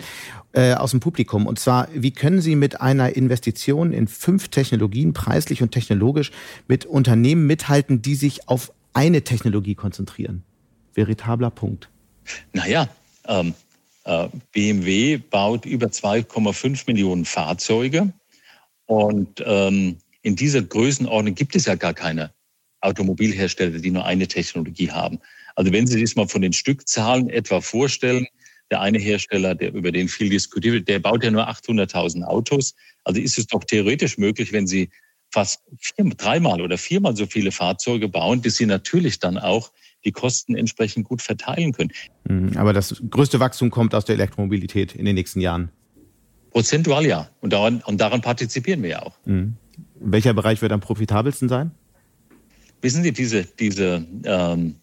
[0.54, 1.48] äh, aus dem Publikum.
[1.48, 6.32] Und zwar, wie können Sie mit einer Investition in fünf Technologien, preislich und technologisch,
[6.68, 10.44] mit Unternehmen mithalten, die sich auf eine Technologie konzentrieren?
[10.94, 11.90] Veritabler Punkt.
[12.54, 12.88] Naja,
[13.28, 13.54] ähm,
[14.06, 18.14] äh, BMW baut über 2,5 Millionen Fahrzeuge.
[18.86, 22.32] Und ähm, in dieser Größenordnung gibt es ja gar keine
[22.82, 25.20] Automobilhersteller, die nur eine Technologie haben.
[25.56, 28.28] Also wenn Sie sich mal von den Stückzahlen etwa vorstellen,
[28.72, 32.76] der eine Hersteller, der über den viel diskutiert wird, der baut ja nur 800.000 Autos.
[33.04, 34.90] Also ist es doch theoretisch möglich, wenn Sie
[35.32, 39.72] fast vier, dreimal oder viermal so viele Fahrzeuge bauen, dass Sie natürlich dann auch
[40.04, 41.92] die Kosten entsprechend gut verteilen können.
[42.28, 45.72] Mhm, aber das größte Wachstum kommt aus der Elektromobilität in den nächsten Jahren.
[46.52, 47.30] Prozentual ja.
[47.42, 49.18] Und daran, und daran partizipieren wir ja auch.
[49.26, 49.58] Mhm.
[50.00, 51.72] Welcher Bereich wird am profitabelsten sein?
[52.82, 54.76] Wissen Sie, diese, diese ähm,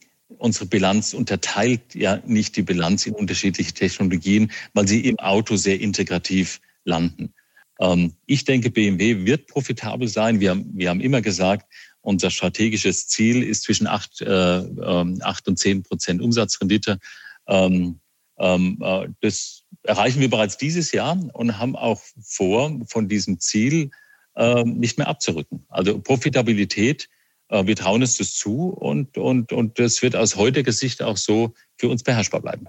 [0.42, 5.80] unsere Bilanz unterteilt ja nicht die Bilanz in unterschiedliche Technologien, weil sie im Auto sehr
[5.80, 7.32] integrativ landen.
[7.80, 10.40] Ähm, ich denke, BMW wird profitabel sein.
[10.40, 15.46] Wir haben, wir haben immer gesagt, unser strategisches Ziel ist zwischen acht, äh, ähm, acht
[15.46, 16.98] und zehn Prozent Umsatzrendite.
[17.46, 18.00] Ähm,
[18.38, 23.90] ähm, äh, das erreichen wir bereits dieses Jahr und haben auch vor, von diesem Ziel
[24.34, 25.64] äh, nicht mehr abzurücken.
[25.68, 27.08] Also Profitabilität
[27.52, 31.54] wir trauen es das zu und, und, und das wird aus heutiger Sicht auch so
[31.76, 32.66] für uns beherrschbar bleiben.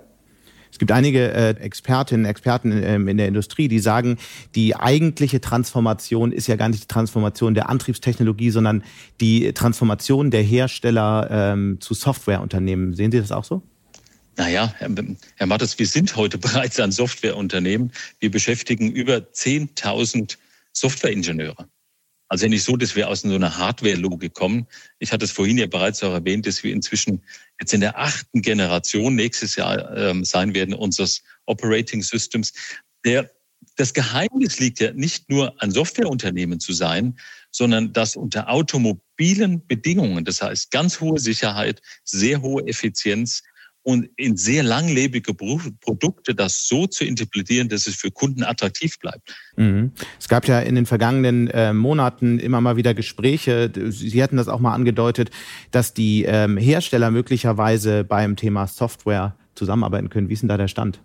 [0.73, 4.17] Es gibt einige äh, Expertinnen, Experten ähm, in der Industrie, die sagen,
[4.55, 8.83] die eigentliche Transformation ist ja gar nicht die Transformation der Antriebstechnologie, sondern
[9.21, 12.95] die Transformation der Hersteller ähm, zu Softwareunternehmen.
[12.95, 13.61] Sehen Sie das auch so?
[14.35, 14.89] Naja, Herr,
[15.35, 17.91] Herr Mattes, wir sind heute bereits ein Softwareunternehmen.
[18.19, 20.37] Wir beschäftigen über 10.000
[20.71, 21.67] Softwareingenieure.
[22.33, 24.65] Also nicht so, dass wir aus so einer Hardware-Logik kommen.
[24.97, 27.21] Ich hatte es vorhin ja bereits auch erwähnt, dass wir inzwischen
[27.61, 32.51] jetzt in der achten Generation nächstes Jahr ähm, sein werden unseres Operating Systems.
[33.05, 33.29] Der,
[33.75, 37.19] das Geheimnis liegt ja nicht nur ein Softwareunternehmen zu sein,
[37.51, 43.43] sondern das unter automobilen Bedingungen, das heißt ganz hohe Sicherheit, sehr hohe Effizienz,
[43.83, 49.35] und in sehr langlebige Produkte das so zu interpretieren, dass es für Kunden attraktiv bleibt.
[49.57, 49.91] Mhm.
[50.19, 54.47] Es gab ja in den vergangenen äh, Monaten immer mal wieder Gespräche, Sie hatten das
[54.47, 55.31] auch mal angedeutet,
[55.71, 60.29] dass die ähm, Hersteller möglicherweise beim Thema Software zusammenarbeiten können.
[60.29, 60.99] Wie ist denn da der Stand?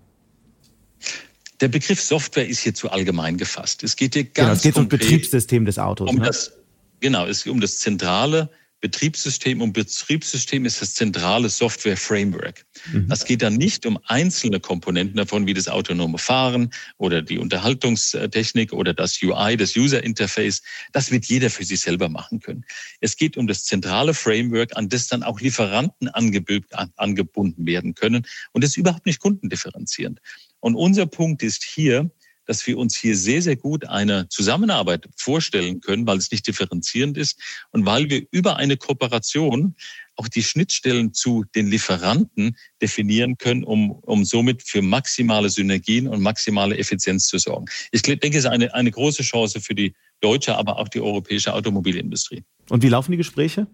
[1.60, 3.82] Der Begriff Software ist hier zu allgemein gefasst.
[3.82, 6.08] Es geht hier ganz genau, es geht um Betriebssystem des Autos.
[6.08, 6.26] Um ne?
[6.26, 6.52] das,
[7.00, 8.48] genau, es geht um das zentrale
[8.80, 12.64] Betriebssystem und Betriebssystem ist das zentrale Software-Framework.
[12.92, 13.08] Mhm.
[13.08, 18.72] Das geht dann nicht um einzelne Komponenten davon, wie das autonome Fahren oder die Unterhaltungstechnik
[18.72, 20.62] oder das UI, das User Interface.
[20.92, 22.64] Das wird jeder für sich selber machen können.
[23.00, 28.26] Es geht um das zentrale Framework, an das dann auch Lieferanten angebunden werden können.
[28.52, 30.20] Und das ist überhaupt nicht kundendifferenzierend.
[30.60, 32.10] Und unser Punkt ist hier,
[32.48, 37.16] dass wir uns hier sehr, sehr gut eine Zusammenarbeit vorstellen können, weil es nicht differenzierend
[37.16, 37.38] ist
[37.70, 39.76] und weil wir über eine Kooperation
[40.16, 46.22] auch die Schnittstellen zu den Lieferanten definieren können, um, um somit für maximale Synergien und
[46.22, 47.66] maximale Effizienz zu sorgen.
[47.92, 51.54] Ich denke, es ist eine, eine große Chance für die deutsche, aber auch die europäische
[51.54, 52.42] Automobilindustrie.
[52.70, 53.68] Und wie laufen die Gespräche?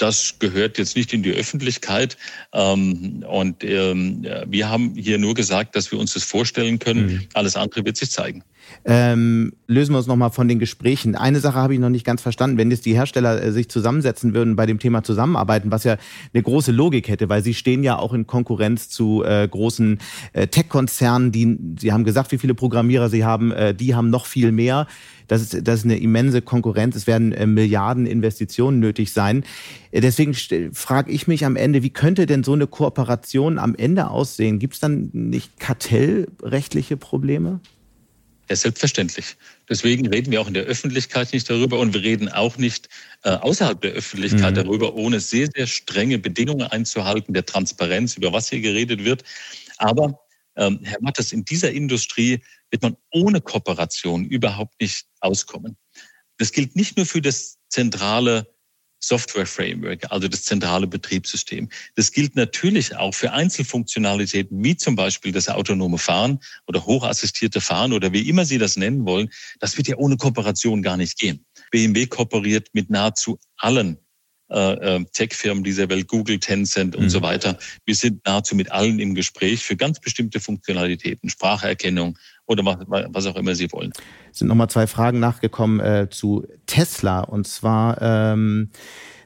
[0.00, 2.16] Das gehört jetzt nicht in die Öffentlichkeit.
[2.52, 7.06] Ähm, und ähm, wir haben hier nur gesagt, dass wir uns das vorstellen können.
[7.06, 7.28] Mhm.
[7.34, 8.42] Alles andere wird sich zeigen.
[8.84, 11.14] Ähm, lösen wir uns nochmal von den Gesprächen.
[11.14, 12.58] Eine Sache habe ich noch nicht ganz verstanden.
[12.58, 15.96] Wenn jetzt die Hersteller äh, sich zusammensetzen würden bei dem Thema Zusammenarbeiten, was ja
[16.32, 19.98] eine große Logik hätte, weil sie stehen ja auch in Konkurrenz zu äh, großen
[20.32, 24.26] äh, Tech-Konzernen, die, Sie haben gesagt, wie viele Programmierer sie haben, äh, die haben noch
[24.26, 24.86] viel mehr.
[25.30, 26.96] Das ist, das ist eine immense Konkurrenz.
[26.96, 29.44] Es werden äh, Milliarden Investitionen nötig sein.
[29.92, 30.34] Äh, deswegen
[30.72, 34.58] frage ich mich am Ende, wie könnte denn so eine Kooperation am Ende aussehen?
[34.58, 37.60] Gibt es dann nicht kartellrechtliche Probleme?
[38.50, 39.36] Ja, selbstverständlich.
[39.68, 42.88] Deswegen reden wir auch in der Öffentlichkeit nicht darüber und wir reden auch nicht
[43.22, 44.64] äh, außerhalb der Öffentlichkeit mhm.
[44.64, 49.22] darüber, ohne sehr, sehr strenge Bedingungen einzuhalten, der Transparenz, über was hier geredet wird.
[49.78, 50.18] Aber
[50.56, 55.76] ähm, Herr Mattes, in dieser Industrie wird man ohne Kooperation überhaupt nicht auskommen.
[56.38, 58.52] Das gilt nicht nur für das zentrale
[59.00, 61.68] Software Framework, also das zentrale Betriebssystem.
[61.96, 67.92] Das gilt natürlich auch für Einzelfunktionalitäten, wie zum Beispiel das autonome Fahren oder hochassistierte Fahren
[67.92, 69.30] oder wie immer Sie das nennen wollen.
[69.58, 71.44] Das wird ja ohne Kooperation gar nicht gehen.
[71.70, 73.98] BMW kooperiert mit nahezu allen
[74.50, 77.10] äh, äh, Tech-Firmen dieser Welt, Google, Tencent und mhm.
[77.10, 77.56] so weiter.
[77.84, 82.18] Wir sind nahezu mit allen im Gespräch für ganz bestimmte Funktionalitäten, Spracherkennung
[82.50, 83.92] oder was, was auch immer Sie wollen.
[84.32, 87.20] Es sind nochmal zwei Fragen nachgekommen äh, zu Tesla.
[87.20, 88.70] Und zwar ähm,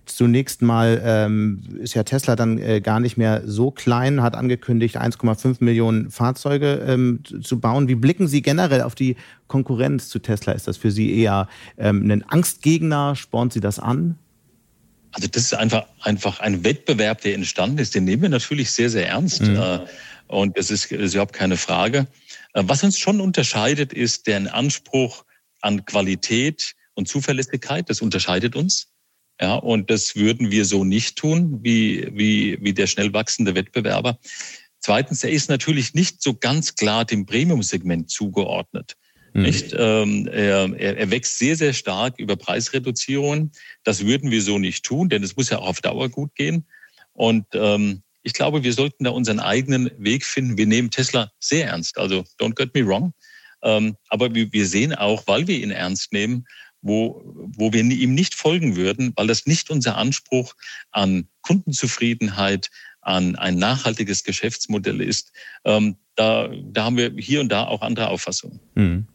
[0.06, 5.00] Zunächst mal ähm, ist ja Tesla dann äh, gar nicht mehr so klein, hat angekündigt,
[5.00, 7.88] 1,5 Millionen Fahrzeuge ähm, zu bauen.
[7.88, 9.16] Wie blicken Sie generell auf die
[9.46, 10.52] Konkurrenz zu Tesla?
[10.52, 11.48] Ist das für Sie eher
[11.78, 13.16] ähm, ein Angstgegner?
[13.16, 14.18] Spornt Sie das an?
[15.12, 17.94] Also das ist einfach, einfach ein Wettbewerb, der entstanden ist.
[17.94, 19.42] Den nehmen wir natürlich sehr, sehr ernst.
[19.42, 19.56] Mhm.
[19.56, 19.78] Äh,
[20.34, 22.06] und es ist, ist überhaupt keine Frage.
[22.52, 25.24] Äh, was uns schon unterscheidet, ist deren Anspruch
[25.60, 27.88] an Qualität und Zuverlässigkeit.
[27.88, 28.88] Das unterscheidet uns.
[29.40, 34.18] Ja, und das würden wir so nicht tun, wie, wie, wie der schnell wachsende Wettbewerber.
[34.78, 38.96] Zweitens, er ist natürlich nicht so ganz klar dem Premium-Segment zugeordnet.
[39.32, 39.42] Mhm.
[39.42, 39.74] Nicht?
[39.76, 43.50] Ähm, er, er wächst sehr, sehr stark über Preisreduzierungen.
[43.82, 46.64] Das würden wir so nicht tun, denn es muss ja auch auf Dauer gut gehen.
[47.12, 50.58] Und ähm, ich glaube, wir sollten da unseren eigenen Weg finden.
[50.58, 51.98] Wir nehmen Tesla sehr ernst.
[51.98, 53.12] Also don't get me wrong.
[53.62, 56.46] Ähm, aber wir, wir sehen auch, weil wir ihn ernst nehmen,
[56.80, 57.22] wo,
[57.56, 60.54] wo wir ihm nicht folgen würden, weil das nicht unser Anspruch
[60.90, 62.70] an Kundenzufriedenheit,
[63.00, 65.32] an ein nachhaltiges Geschäftsmodell ist.
[65.64, 68.60] Ähm, da, da haben wir hier und da auch andere Auffassungen.
[68.74, 69.06] Mhm.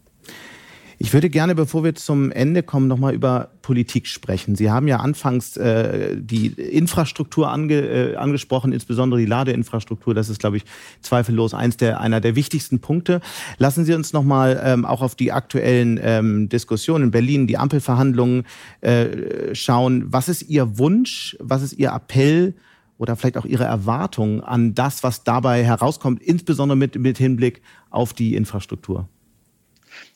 [1.01, 4.55] Ich würde gerne, bevor wir zum Ende kommen, nochmal über Politik sprechen.
[4.55, 10.13] Sie haben ja anfangs äh, die Infrastruktur ange, äh, angesprochen, insbesondere die Ladeinfrastruktur.
[10.13, 10.65] Das ist, glaube ich,
[10.99, 13.21] zweifellos eins der, einer der wichtigsten Punkte.
[13.57, 18.43] Lassen Sie uns nochmal ähm, auch auf die aktuellen ähm, Diskussionen in Berlin, die Ampelverhandlungen
[18.81, 20.11] äh, schauen.
[20.11, 21.37] Was ist Ihr Wunsch?
[21.39, 22.55] Was ist Ihr Appell?
[22.97, 28.11] Oder vielleicht auch Ihre Erwartung an das, was dabei herauskommt, insbesondere mit, mit Hinblick auf
[28.11, 29.07] die Infrastruktur?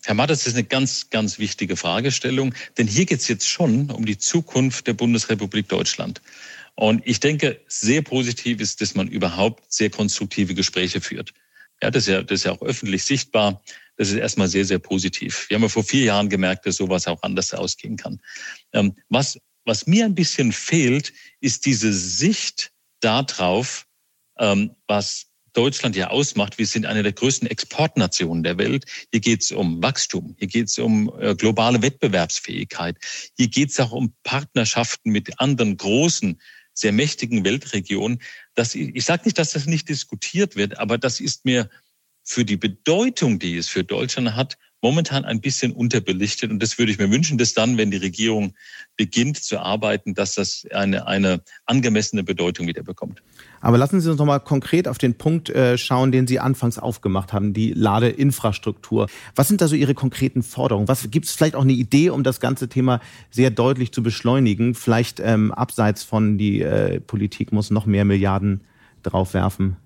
[0.05, 3.89] Herr Mattes, das ist eine ganz, ganz wichtige Fragestellung, denn hier geht es jetzt schon
[3.91, 6.21] um die Zukunft der Bundesrepublik Deutschland.
[6.75, 11.33] Und ich denke, sehr positiv ist, dass man überhaupt sehr konstruktive Gespräche führt.
[11.81, 13.61] Ja, das ist ja, das ist ja auch öffentlich sichtbar.
[13.97, 15.49] Das ist erstmal sehr, sehr positiv.
[15.49, 18.19] Wir haben ja vor vier Jahren gemerkt, dass sowas auch anders ausgehen kann.
[18.73, 22.71] Ähm, was, was mir ein bisschen fehlt, ist diese Sicht
[23.01, 23.85] darauf,
[24.39, 26.57] ähm, was Deutschland ja ausmacht.
[26.57, 28.85] Wir sind eine der größten Exportnationen der Welt.
[29.11, 32.97] Hier geht es um Wachstum, hier geht es um äh, globale Wettbewerbsfähigkeit,
[33.37, 36.41] hier geht es auch um Partnerschaften mit anderen großen,
[36.73, 38.19] sehr mächtigen Weltregionen.
[38.55, 41.69] Das, ich sage nicht, dass das nicht diskutiert wird, aber das ist mir
[42.23, 46.51] für die Bedeutung, die es für Deutschland hat, momentan ein bisschen unterbelichtet.
[46.51, 48.53] Und das würde ich mir wünschen, dass dann, wenn die Regierung
[48.97, 53.23] beginnt zu arbeiten, dass das eine, eine angemessene Bedeutung wieder bekommt.
[53.61, 56.77] Aber lassen Sie uns noch mal konkret auf den Punkt äh, schauen, den Sie anfangs
[56.77, 59.07] aufgemacht haben, die Ladeinfrastruktur.
[59.35, 60.89] Was sind da so Ihre konkreten Forderungen?
[60.89, 62.99] Was gibt es vielleicht auch eine Idee, um das ganze Thema
[63.31, 64.75] sehr deutlich zu beschleunigen?
[64.75, 68.61] Vielleicht ähm, abseits von die äh, Politik muss noch mehr Milliarden
[69.01, 69.77] draufwerfen.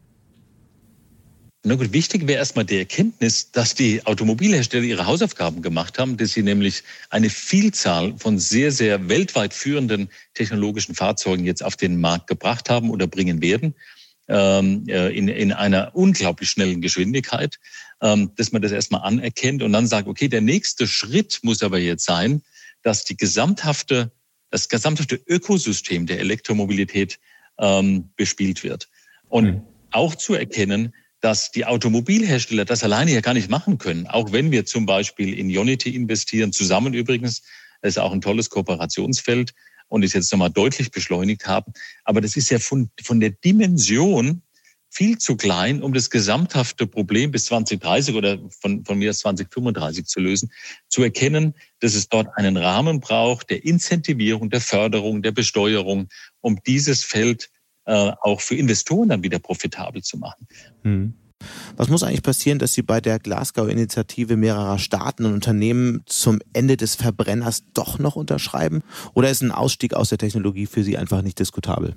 [1.68, 6.32] Na gut, wichtig wäre erstmal die Erkenntnis, dass die Automobilhersteller ihre Hausaufgaben gemacht haben, dass
[6.32, 12.28] sie nämlich eine Vielzahl von sehr, sehr weltweit führenden technologischen Fahrzeugen jetzt auf den Markt
[12.28, 13.76] gebracht haben oder bringen werden
[14.30, 17.59] ähm, äh, in, in einer unglaublich schnellen Geschwindigkeit,
[18.01, 21.80] ähm, dass man das erstmal anerkennt und dann sagt, okay, der nächste Schritt muss aber
[21.80, 22.43] jetzt sein,
[22.82, 24.13] dass die gesamthafte,
[24.51, 27.20] das gesamthafte Ökosystem der Elektromobilität
[27.59, 28.88] ähm, bespielt wird.
[29.28, 29.61] Und mhm.
[29.91, 34.07] auch zu erkennen, dass die Automobilhersteller das alleine ja gar nicht machen können.
[34.07, 37.41] Auch wenn wir zum Beispiel in Unity investieren, zusammen übrigens,
[37.82, 39.53] ist auch ein tolles Kooperationsfeld
[39.88, 41.74] und ist jetzt nochmal deutlich beschleunigt haben.
[42.03, 44.41] Aber das ist ja von, von der Dimension
[44.89, 50.05] viel zu klein, um das gesamthafte Problem bis 2030 oder von, von mir aus 2035
[50.05, 50.51] zu lösen,
[50.88, 56.07] zu erkennen, dass es dort einen Rahmen braucht der Incentivierung, der Förderung, der Besteuerung,
[56.41, 57.49] um dieses Feld
[57.94, 60.48] auch für Investoren dann wieder profitabel zu machen.
[60.84, 61.14] Hm.
[61.76, 66.78] Was muss eigentlich passieren, dass Sie bei der Glasgow-Initiative mehrerer Staaten und Unternehmen zum Ende
[66.78, 68.82] des Verbrenners doch noch unterschreiben?
[69.14, 71.96] Oder ist ein Ausstieg aus der Technologie für Sie einfach nicht diskutabel?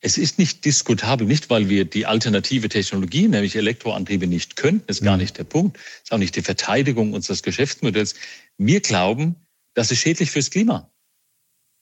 [0.00, 4.82] Es ist nicht diskutabel, nicht weil wir die alternative Technologie, nämlich Elektroantriebe, nicht können.
[4.86, 5.20] Das ist gar hm.
[5.22, 5.78] nicht der Punkt.
[5.78, 8.14] Das ist auch nicht die Verteidigung unseres Geschäftsmodells.
[8.58, 9.36] Wir glauben,
[9.74, 10.92] das ist schädlich fürs Klima.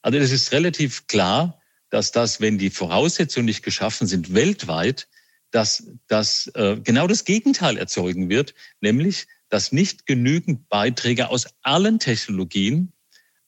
[0.03, 1.61] Also es ist relativ klar,
[1.95, 5.07] dass das, wenn die Voraussetzungen nicht geschaffen sind, weltweit,
[5.53, 12.01] dass das äh, genau das Gegenteil erzeugen wird, nämlich dass nicht genügend Beiträge aus allen
[12.01, 12.93] Technologien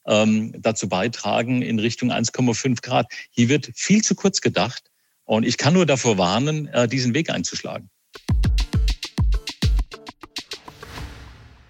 [0.07, 3.13] ähm, dazu beitragen in Richtung 1,5 Grad.
[3.31, 4.93] Hier wird viel zu kurz gedacht
[5.25, 7.91] und ich kann nur davor warnen, äh, diesen Weg einzuschlagen.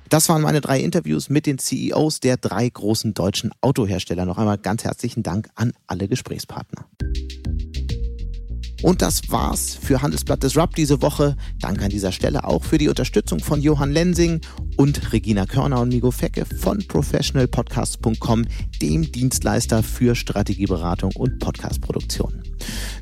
[0.09, 4.25] Das waren meine drei Interviews mit den CEOs der drei großen deutschen Autohersteller.
[4.25, 6.87] Noch einmal ganz herzlichen Dank an alle Gesprächspartner.
[8.87, 11.37] Und das war's für Handelsblatt Disrupt diese Woche.
[11.59, 14.41] Danke an dieser Stelle auch für die Unterstützung von Johann Lensing
[14.77, 18.47] und Regina Körner und Migo Fecke von professionalpodcasts.com,
[18.81, 22.45] dem Dienstleister für Strategieberatung und Podcastproduktion.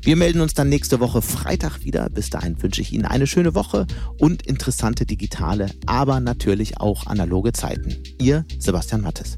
[0.01, 2.09] Wir melden uns dann nächste Woche Freitag wieder.
[2.09, 3.85] Bis dahin wünsche ich Ihnen eine schöne Woche
[4.17, 7.95] und interessante digitale, aber natürlich auch analoge Zeiten.
[8.19, 9.37] Ihr Sebastian Mattes.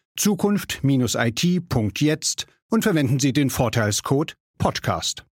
[0.21, 5.25] zukunft-it.jetzt und verwenden Sie den Vorteilscode Podcast.